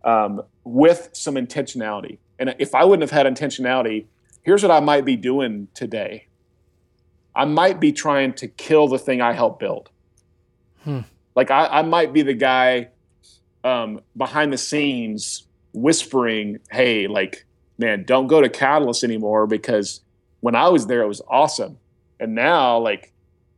[0.03, 2.17] um, with some intentionality.
[2.39, 4.05] And if i wouldn't have had intentionality
[4.43, 6.27] here's what i might be doing today
[7.35, 9.89] i might be trying to kill the thing i helped build
[10.83, 10.99] Hmm.
[11.33, 12.89] like I, I might be the guy
[13.63, 17.45] um, behind the scenes whispering hey like
[17.77, 20.01] man don't go to catalyst anymore because
[20.41, 21.79] when i was there it was awesome
[22.19, 23.13] and now like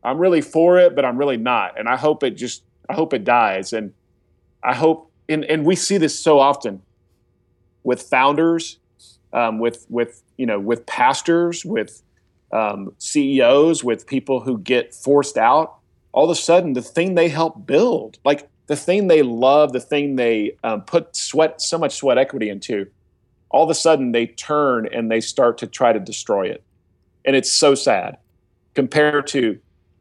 [0.05, 1.79] I'm really for it, but I'm really not.
[1.79, 3.73] And I hope it just I hope it dies.
[3.73, 3.93] And
[4.63, 6.83] I hope and, and we see this so often
[7.83, 8.77] with founders,
[9.35, 12.01] um, with with you know with pastors, with
[12.51, 15.75] um, CEOs, with people who get forced out.
[16.13, 19.81] All of a sudden, the thing they help build, like the thing they love, the
[19.81, 22.87] thing they um, put sweat so much sweat equity into,
[23.49, 26.63] all of a sudden they turn and they start to try to destroy it,
[27.25, 28.17] and it's so sad
[28.73, 29.59] compared to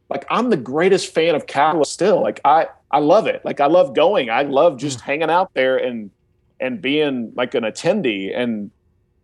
[0.08, 2.22] like I'm the greatest fan of Catalyst still.
[2.22, 3.44] Like I I love it.
[3.44, 4.30] Like I love going.
[4.30, 5.02] I love just mm.
[5.02, 6.12] hanging out there and
[6.60, 8.70] and being like an attendee and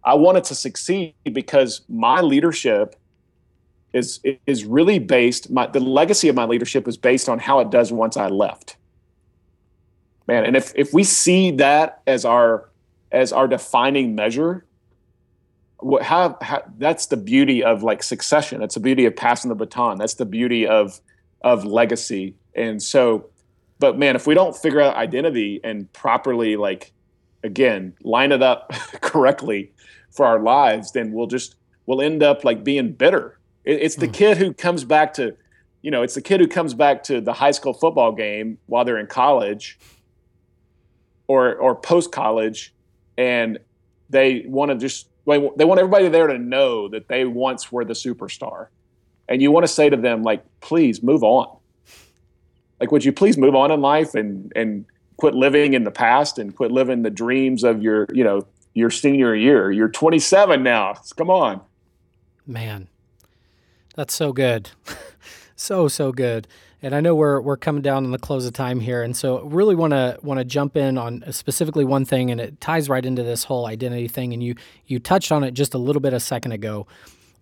[0.05, 2.97] I wanted to succeed because my leadership
[3.93, 7.71] is is really based my the legacy of my leadership is based on how it
[7.71, 8.77] does once I left.
[10.27, 12.69] Man, and if if we see that as our
[13.13, 14.65] as our defining measure,
[15.79, 16.03] what
[16.79, 18.61] that's the beauty of like succession.
[18.61, 19.99] That's the beauty of passing the baton.
[19.99, 21.01] That's the beauty of
[21.43, 22.35] of legacy.
[22.55, 23.29] And so,
[23.79, 26.93] but man, if we don't figure out identity and properly like
[27.43, 28.71] again line it up
[29.01, 29.73] correctly
[30.11, 31.57] for our lives, then we'll just
[31.87, 34.15] we'll end up like being bitter it's the mm.
[34.15, 35.37] kid who comes back to,
[35.83, 38.85] you know, it's the kid who comes back to the high school football game while
[38.85, 39.79] they're in college
[41.27, 42.75] or or post college,
[43.17, 43.59] and
[44.09, 47.93] they want to just they want everybody there to know that they once were the
[47.93, 48.69] superstar,
[49.29, 51.57] and you want to say to them like, please move on.
[52.81, 54.87] Like, would you please move on in life and and
[55.19, 58.91] quit living in the past and quit living the dreams of your you know your
[58.91, 59.71] senior year.
[59.71, 60.95] You're 27 now.
[61.17, 61.61] Come on.
[62.47, 62.89] Man,
[63.95, 64.71] that's so good.
[65.57, 66.49] so so good.
[66.83, 69.43] And I know we're we're coming down on the close of time here, and so
[69.43, 73.05] really want to want to jump in on specifically one thing, and it ties right
[73.05, 74.33] into this whole identity thing.
[74.33, 74.55] And you
[74.87, 76.87] you touched on it just a little bit a second ago,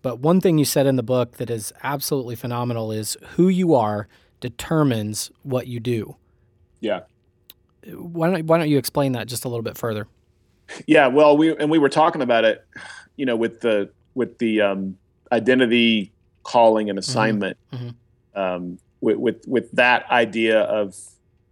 [0.01, 3.73] but one thing you said in the book that is absolutely phenomenal is who you
[3.73, 4.09] are
[4.41, 6.17] determines what you do.
[6.81, 7.01] Yeah.
[7.87, 10.05] Why don't why don't you explain that just a little bit further?
[10.85, 12.65] Yeah, well, we and we were talking about it,
[13.15, 14.97] you know, with the with the um,
[15.31, 16.11] identity
[16.43, 17.09] calling and mm-hmm.
[17.09, 18.39] assignment mm-hmm.
[18.39, 20.95] um, with, with, with that idea of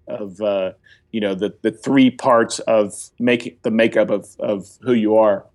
[0.07, 0.71] of uh,
[1.11, 5.45] you know the the three parts of making the makeup of of who you are.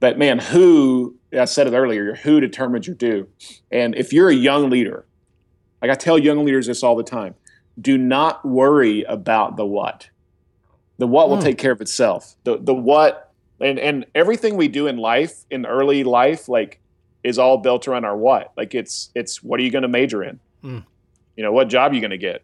[0.00, 3.28] But man, who I said it earlier, who determines your do.
[3.70, 5.06] And if you're a young leader,
[5.80, 7.34] like I tell young leaders this all the time,
[7.80, 10.08] do not worry about the what.
[10.98, 11.42] The what will mm.
[11.42, 12.36] take care of itself.
[12.44, 16.80] The the what and and everything we do in life in early life like
[17.24, 18.52] is all built around our what.
[18.56, 20.40] Like it's it's what are you going to major in?
[20.62, 20.84] Mm.
[21.36, 22.42] You know, what job are you going to get?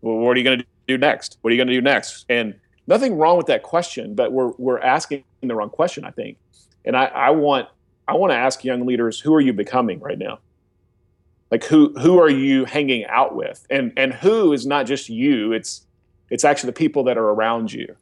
[0.00, 1.38] Well, what are you going to do next?
[1.40, 2.24] What are you going to do next?
[2.28, 2.54] And
[2.86, 6.38] nothing wrong with that question, but we're we're asking the wrong question, I think.
[6.84, 7.68] And I, I want
[8.06, 10.38] I want to ask young leaders, who are you becoming right now?
[11.50, 13.66] Like who who are you hanging out with?
[13.70, 15.86] And and who is not just you, it's
[16.30, 17.96] it's actually the people that are around you.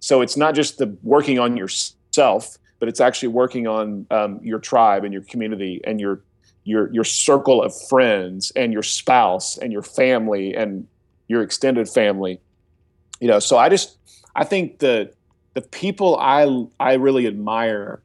[0.00, 4.58] So it's not just the working on yourself, but it's actually working on um, your
[4.58, 6.22] tribe and your community and your
[6.64, 10.86] your your circle of friends and your spouse and your family and
[11.28, 12.40] your extended family.
[13.20, 13.98] You know, so I just
[14.34, 15.12] I think the
[15.54, 18.02] the people I I really admire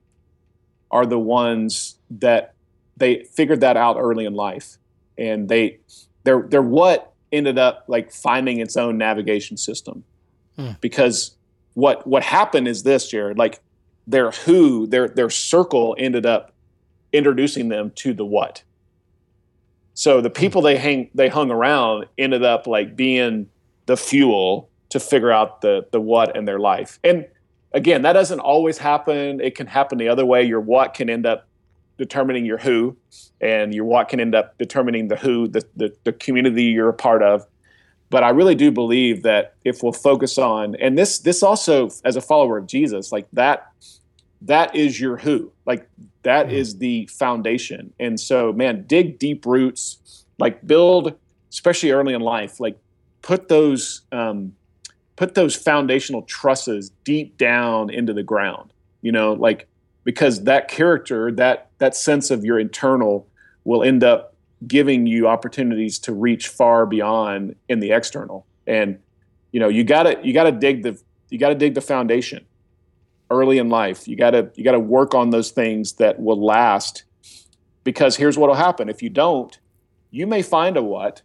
[0.91, 2.53] are the ones that
[2.95, 4.77] they figured that out early in life
[5.17, 5.79] and they
[6.23, 10.03] they're they're what ended up like finding its own navigation system
[10.57, 10.79] mm.
[10.81, 11.35] because
[11.73, 13.61] what what happened is this jared like
[14.07, 16.53] their who, their their circle ended up
[17.11, 18.63] introducing them to the what.
[19.93, 23.49] So the people they hang they hung around ended up like being
[23.85, 26.99] the fuel to figure out the the what in their life.
[27.03, 27.27] And
[27.73, 29.41] again, that doesn't always happen.
[29.41, 30.43] It can happen the other way.
[30.43, 31.47] Your what can end up
[31.97, 32.95] determining your who,
[33.41, 36.93] and your what can end up determining the who, the the, the community you're a
[36.93, 37.45] part of.
[38.09, 42.15] But I really do believe that if we'll focus on, and this this also as
[42.15, 43.71] a follower of Jesus, like that
[44.41, 45.51] that is your who.
[45.65, 45.89] Like
[46.23, 46.55] that mm-hmm.
[46.55, 47.93] is the foundation.
[47.99, 51.17] And so, man, dig deep roots, like build,
[51.51, 52.77] especially early in life, like
[53.21, 54.53] put those um,
[55.15, 58.71] put those foundational trusses deep down into the ground.
[59.01, 59.67] You know, like
[60.07, 63.27] because that character, that that sense of your internal,
[63.65, 64.33] will end up
[64.65, 68.45] giving you opportunities to reach far beyond in the external.
[68.65, 68.99] And
[69.51, 70.97] you know, you gotta you gotta dig the
[71.29, 72.45] you gotta dig the foundation
[73.29, 74.07] early in life.
[74.07, 77.03] You got to you got to work on those things that will last
[77.83, 79.59] because here's what will happen if you don't,
[80.09, 81.21] you may find a what.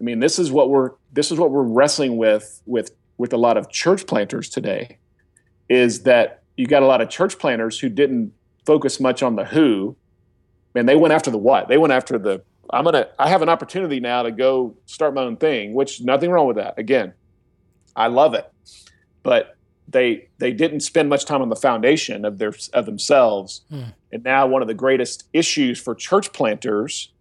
[0.00, 3.36] I mean, this is what we're this is what we're wrestling with with with a
[3.36, 4.98] lot of church planters today
[5.68, 8.32] is that you got a lot of church planters who didn't
[8.66, 9.96] focus much on the who
[10.74, 11.68] and they went after the what.
[11.68, 12.42] They went after the
[12.72, 16.30] I'm gonna I have an opportunity now to go start my own thing, which nothing
[16.30, 16.78] wrong with that.
[16.78, 17.14] Again,
[17.96, 18.50] I love it,
[19.22, 19.56] but
[19.88, 23.84] they they didn't spend much time on the foundation of their of themselves, hmm.
[24.12, 27.12] and now one of the greatest issues for church planters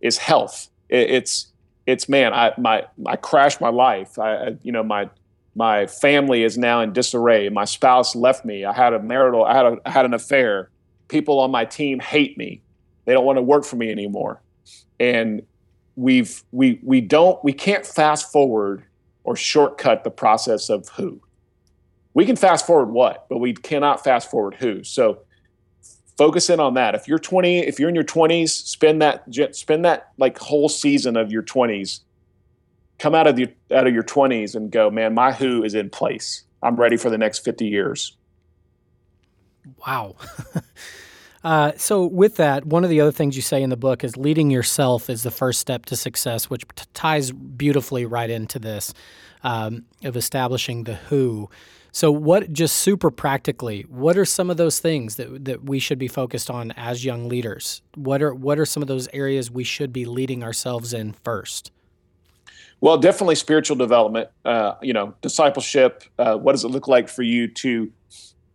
[0.00, 0.68] is health.
[0.88, 1.48] It, it's
[1.86, 4.18] it's man, I my I crashed my life.
[4.18, 5.10] I, I you know my
[5.56, 7.48] my family is now in disarray.
[7.48, 8.66] My spouse left me.
[8.66, 9.42] I had a marital.
[9.44, 10.70] I had a I had an affair.
[11.08, 12.62] People on my team hate me.
[13.06, 14.42] They don't want to work for me anymore.
[15.00, 15.42] And
[15.96, 18.84] we've we we don't we can't fast forward
[19.24, 21.22] or shortcut the process of who.
[22.12, 24.84] We can fast forward what, but we cannot fast forward who.
[24.84, 25.22] So
[26.18, 26.94] focus in on that.
[26.94, 29.24] If you're 20, if you're in your 20s, spend that
[29.56, 32.00] spend that like whole season of your 20s.
[32.98, 35.90] Come out of your out of your 20s and go, man, my who is in
[35.90, 36.44] place.
[36.62, 38.16] I'm ready for the next 50 years.
[39.86, 40.16] Wow.
[41.44, 44.16] uh, so, with that, one of the other things you say in the book is
[44.16, 48.94] leading yourself is the first step to success, which t- ties beautifully right into this
[49.42, 51.50] um, of establishing the who.
[51.92, 55.98] So, what just super practically, what are some of those things that, that we should
[55.98, 57.82] be focused on as young leaders?
[57.94, 61.72] What are what are some of those areas we should be leading ourselves in first?
[62.80, 64.28] Well, definitely spiritual development.
[64.44, 66.04] Uh, you know, discipleship.
[66.18, 67.90] Uh, what does it look like for you to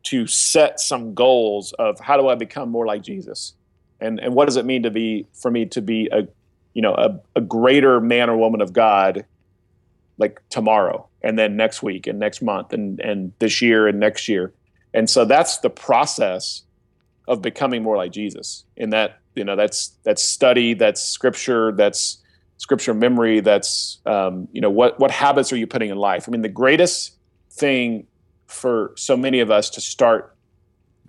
[0.03, 3.53] to set some goals of how do I become more like Jesus,
[3.99, 6.27] and and what does it mean to be for me to be a
[6.73, 9.25] you know a, a greater man or woman of God,
[10.17, 14.27] like tomorrow, and then next week, and next month, and and this year, and next
[14.27, 14.53] year,
[14.93, 16.63] and so that's the process
[17.27, 18.65] of becoming more like Jesus.
[18.77, 22.20] And that you know that's that's study, that's scripture, that's
[22.61, 26.29] scripture memory that's um, you know what what habits are you putting in life?
[26.29, 27.15] I mean the greatest
[27.49, 28.05] thing
[28.45, 30.35] for so many of us to start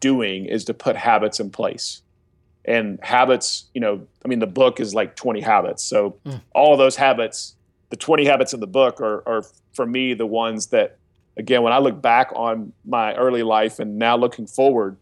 [0.01, 2.01] doing is to put habits in place.
[2.65, 5.85] And habits you know i mean the book is like 20 habits.
[5.85, 6.41] So mm.
[6.55, 7.55] all of those habits
[7.91, 9.45] the 20 habits in the book are, are
[9.75, 10.97] for me the ones that
[11.37, 14.97] again when i look back on my early life and now looking forward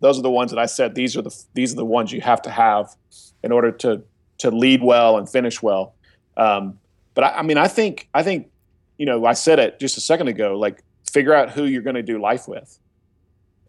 [0.00, 2.20] those are the ones that i said these are the these are the ones you
[2.20, 2.94] have to have
[3.42, 4.02] in order to
[4.38, 5.94] to lead well and finish well.
[6.36, 6.78] Um,
[7.14, 8.50] but I, I, mean, I think I think
[8.98, 10.58] you know I said it just a second ago.
[10.58, 12.78] Like figure out who you're going to do life with,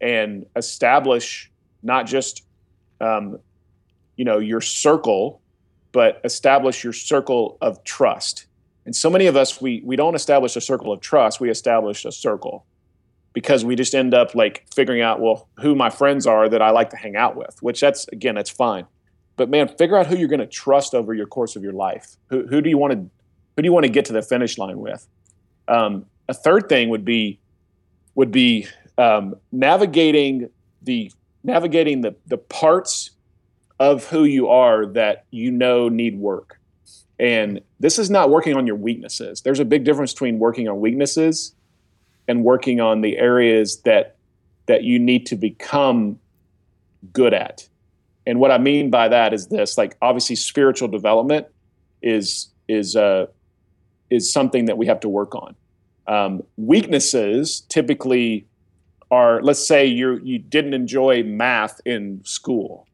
[0.00, 1.50] and establish
[1.82, 2.44] not just
[3.00, 3.38] um,
[4.16, 5.40] you know your circle,
[5.92, 8.46] but establish your circle of trust.
[8.84, 11.40] And so many of us we we don't establish a circle of trust.
[11.40, 12.66] We establish a circle
[13.32, 16.70] because we just end up like figuring out well who my friends are that I
[16.70, 17.56] like to hang out with.
[17.62, 18.86] Which that's again that's fine
[19.38, 22.16] but man, figure out who you're going to trust over your course of your life.
[22.26, 22.98] Who, who do you want to
[23.56, 25.08] who do you want to get to the finish line with?
[25.66, 27.40] Um, a third thing would be
[28.14, 28.66] would be
[28.98, 30.50] um, navigating
[30.82, 31.10] the
[31.42, 33.12] navigating the the parts
[33.80, 36.60] of who you are that you know need work.
[37.20, 39.40] And this is not working on your weaknesses.
[39.40, 41.54] There's a big difference between working on weaknesses
[42.26, 44.16] and working on the areas that
[44.66, 46.18] that you need to become
[47.12, 47.67] good at
[48.28, 51.46] and what I mean by that is this: like obviously, spiritual development
[52.02, 53.26] is is uh,
[54.10, 55.56] is something that we have to work on.
[56.06, 58.46] Um, weaknesses typically
[59.10, 62.86] are, let's say you you didn't enjoy math in school.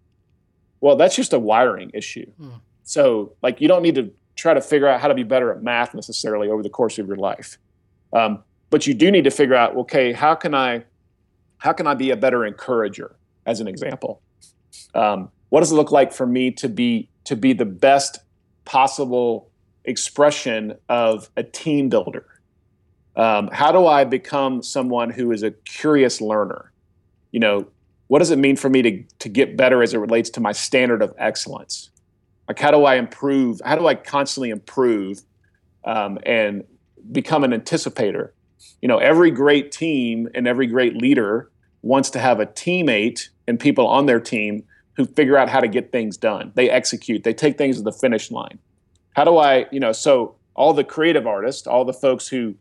[0.80, 2.30] Well, that's just a wiring issue.
[2.38, 2.58] Hmm.
[2.84, 5.64] So, like, you don't need to try to figure out how to be better at
[5.64, 7.58] math necessarily over the course of your life,
[8.12, 10.84] um, but you do need to figure out, okay, how can I
[11.58, 13.16] how can I be a better encourager,
[13.46, 14.20] as an example?
[14.94, 18.18] Um, what does it look like for me to be to be the best
[18.64, 19.50] possible
[19.84, 22.26] expression of a team builder?
[23.16, 26.72] Um, how do I become someone who is a curious learner?
[27.30, 27.68] You know,
[28.08, 30.52] what does it mean for me to to get better as it relates to my
[30.52, 31.90] standard of excellence?
[32.48, 33.60] Like, how do I improve?
[33.64, 35.22] How do I constantly improve
[35.84, 36.64] um, and
[37.12, 38.30] become an anticipator?
[38.82, 41.50] You know, every great team and every great leader
[41.84, 44.64] wants to have a teammate and people on their team
[44.96, 46.50] who figure out how to get things done.
[46.54, 48.58] They execute, they take things to the finish line.
[49.14, 52.54] How do I, you know, so all the creative artists, all the folks who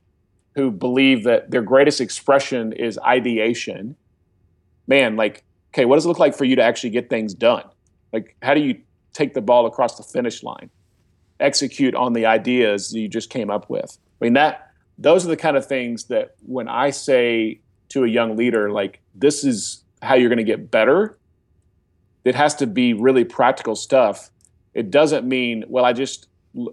[0.55, 3.95] who believe that their greatest expression is ideation,
[4.85, 5.43] man, like,
[5.73, 7.63] okay, what does it look like for you to actually get things done?
[8.11, 8.79] Like, how do you
[9.13, 10.69] take the ball across the finish line?
[11.39, 13.97] Execute on the ideas you just came up with.
[14.21, 14.69] I mean, that
[14.99, 17.61] those are the kind of things that when I say
[17.93, 21.17] to a young leader, like, this is how you're going to get better,
[22.25, 24.29] it has to be really practical stuff.
[24.73, 26.27] It doesn't mean, well, I just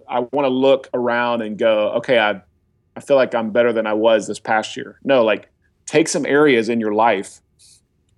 [0.09, 2.43] I want to look around and go, okay, I
[2.97, 4.99] I feel like I'm better than I was this past year.
[5.05, 5.49] No, like
[5.87, 7.41] take some areas in your life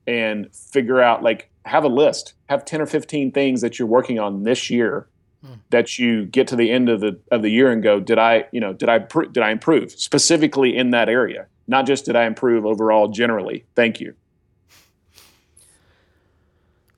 [0.06, 2.34] and figure out like have a list.
[2.48, 5.08] Have 10 or 15 things that you're working on this year
[5.44, 5.54] hmm.
[5.70, 8.46] that you get to the end of the of the year and go, did I,
[8.52, 11.46] you know, did I did I improve specifically in that area?
[11.72, 13.64] Not just did I improve overall generally.
[13.74, 14.14] Thank you.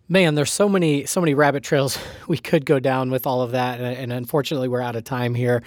[0.08, 1.96] Man, there's so many so many rabbit trails
[2.28, 5.36] we could go down with all of that, and, and unfortunately, we're out of time
[5.36, 5.62] here.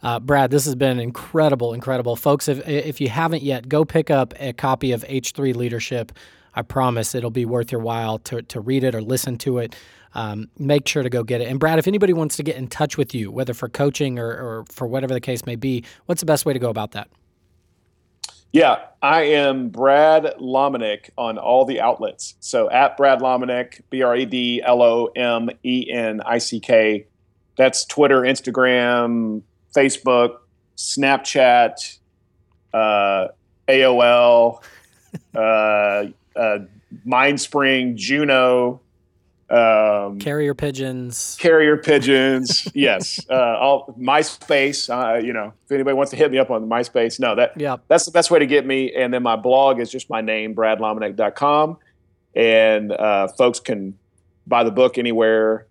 [0.00, 2.46] Uh, Brad, this has been incredible, incredible, folks.
[2.46, 6.12] If if you haven't yet, go pick up a copy of H3 Leadership.
[6.54, 9.74] I promise it'll be worth your while to to read it or listen to it.
[10.14, 11.48] Um, make sure to go get it.
[11.48, 14.28] And Brad, if anybody wants to get in touch with you, whether for coaching or,
[14.28, 17.08] or for whatever the case may be, what's the best way to go about that?
[18.52, 22.34] Yeah, I am Brad Lomenick on all the outlets.
[22.40, 26.60] So at Brad Lomenick, B R A D L O M E N I C
[26.60, 27.06] K.
[27.56, 29.42] That's Twitter, Instagram,
[29.74, 30.36] Facebook,
[30.76, 31.98] Snapchat,
[32.74, 33.28] uh,
[33.68, 34.62] AOL,
[35.34, 36.58] uh, uh,
[37.06, 38.81] Mindspring, Juno,
[39.52, 41.36] um, Carrier pigeons.
[41.40, 42.66] carrier pigeons.
[42.74, 44.88] yes, uh, all MySpace.
[44.88, 47.76] Uh, you know, if anybody wants to hit me up on MySpace, no, that Yeah.
[47.88, 48.92] that's the best way to get me.
[48.94, 51.76] And then my blog is just my name, bradlomenick.com.
[52.34, 53.98] And uh, folks can
[54.46, 55.66] buy the book anywhere.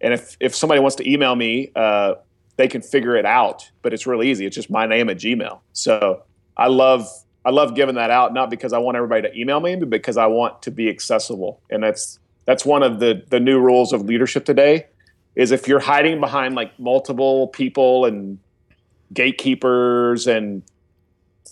[0.00, 2.16] And if, if somebody wants to email me, uh,
[2.56, 3.70] they can figure it out.
[3.80, 4.44] But it's really easy.
[4.44, 5.60] It's just my name at Gmail.
[5.72, 6.22] So
[6.56, 7.08] I love
[7.46, 10.16] I love giving that out, not because I want everybody to email me, but because
[10.16, 11.60] I want to be accessible.
[11.70, 14.86] And that's that's one of the the new rules of leadership today.
[15.34, 18.38] Is if you're hiding behind like multiple people and
[19.12, 20.62] gatekeepers and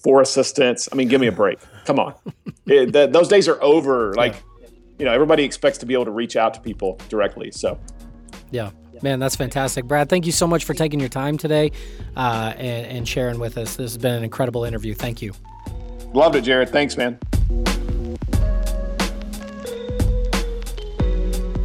[0.03, 0.89] four assistants.
[0.91, 1.59] I mean, give me a break.
[1.85, 2.15] Come on,
[2.67, 4.13] It- th- those days are over.
[4.15, 4.35] Like,
[4.99, 7.51] you know, everybody expects to be able to reach out to people directly.
[7.51, 7.79] So,
[8.51, 8.71] Yeah.
[9.03, 9.87] Man, that's fantastic.
[9.87, 11.73] Brad, thank you so much for taking your time today
[12.17, 13.75] uh, and, and sharing with us.
[13.75, 14.95] This has been an incredible interview.
[14.95, 15.33] Thank you.
[16.15, 16.69] loved it, Jared.
[16.69, 17.19] Thanks, man.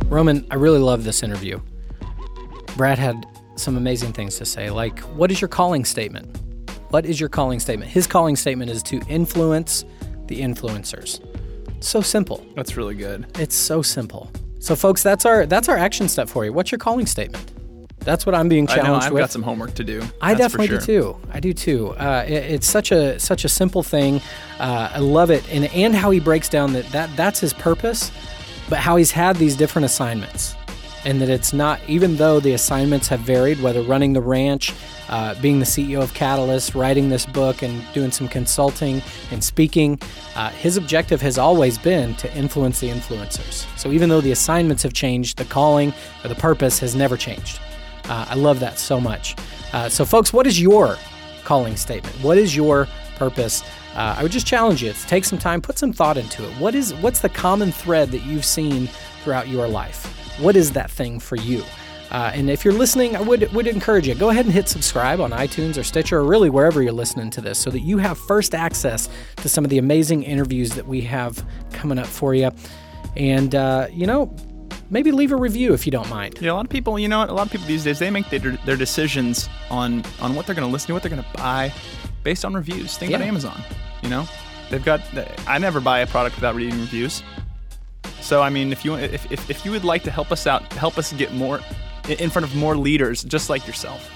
[0.09, 1.59] Roman, I really love this interview.
[2.77, 6.37] Brad had some amazing things to say, like, what is your calling statement?
[6.89, 7.91] What is your calling statement?
[7.91, 9.83] His calling statement is to influence
[10.27, 11.19] the influencers.
[11.83, 12.45] So simple.
[12.55, 13.25] That's really good.
[13.37, 14.31] It's so simple.
[14.59, 16.53] So, folks, that's our that's our action step for you.
[16.53, 17.51] What's your calling statement?
[17.99, 19.21] That's what I'm being challenged I know I've with.
[19.21, 20.01] got some homework to do.
[20.21, 20.79] I definitely sure.
[20.79, 21.17] do too.
[21.31, 21.89] I do too.
[21.89, 24.21] Uh, it- it's such a such a simple thing.
[24.59, 28.11] Uh, I love it, and and how he breaks down that that that's his purpose,
[28.69, 30.55] but how he's had these different assignments,
[31.05, 34.73] and that it's not even though the assignments have varied, whether running the ranch,
[35.09, 39.01] uh, being the CEO of Catalyst, writing this book, and doing some consulting
[39.31, 39.99] and speaking.
[40.35, 43.65] Uh, his objective has always been to influence the influencers.
[43.77, 45.93] So even though the assignments have changed, the calling
[46.23, 47.59] or the purpose has never changed.
[48.05, 49.35] Uh, I love that so much.
[49.73, 50.97] Uh, so, folks, what is your
[51.43, 52.15] calling statement?
[52.21, 53.63] What is your purpose?
[53.97, 56.51] Uh, I would just challenge you to take some time, put some thought into it.
[56.59, 58.87] What is what's the common thread that you've seen
[59.23, 60.05] throughout your life?
[60.39, 61.63] What is that thing for you?
[62.11, 65.19] Uh, and if you're listening, I would would encourage you go ahead and hit subscribe
[65.19, 68.17] on iTunes or Stitcher or really wherever you're listening to this, so that you have
[68.19, 71.43] first access to some of the amazing interviews that we have
[71.73, 72.51] coming up for you.
[73.15, 74.33] And uh, you know,
[74.91, 76.37] maybe leave a review if you don't mind.
[76.39, 78.29] Yeah, a lot of people, you know, a lot of people these days they make
[78.29, 81.33] their, their decisions on on what they're going to listen to, what they're going to
[81.33, 81.73] buy,
[82.23, 82.95] based on reviews.
[82.95, 83.59] Think about Amazon.
[84.01, 84.27] You know,
[84.69, 85.01] they've got.
[85.47, 87.23] I never buy a product without reading reviews.
[88.21, 90.71] So I mean, if you if, if, if you would like to help us out,
[90.73, 91.61] help us get more
[92.09, 94.09] in front of more leaders just like yourself,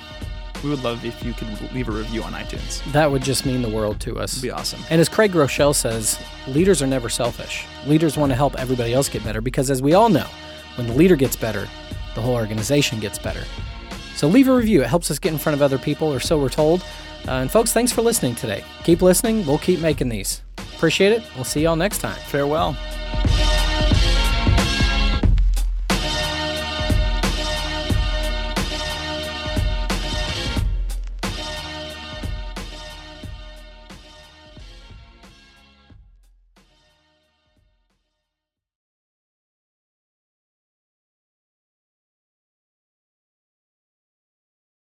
[0.63, 2.83] we would love if you could leave a review on iTunes.
[2.91, 4.33] That would just mean the world to us.
[4.33, 4.81] It'd be awesome.
[4.89, 7.65] And as Craig Groeschel says, leaders are never selfish.
[7.85, 10.27] Leaders want to help everybody else get better because, as we all know,
[10.75, 11.67] when the leader gets better,
[12.15, 13.43] the whole organization gets better.
[14.15, 14.81] So leave a review.
[14.81, 16.83] It helps us get in front of other people, or so we're told.
[17.27, 18.63] Uh, and folks, thanks for listening today.
[18.83, 19.45] Keep listening.
[19.45, 20.41] We'll keep making these.
[20.57, 21.23] Appreciate it.
[21.35, 22.17] We'll see y'all next time.
[22.27, 22.75] Farewell.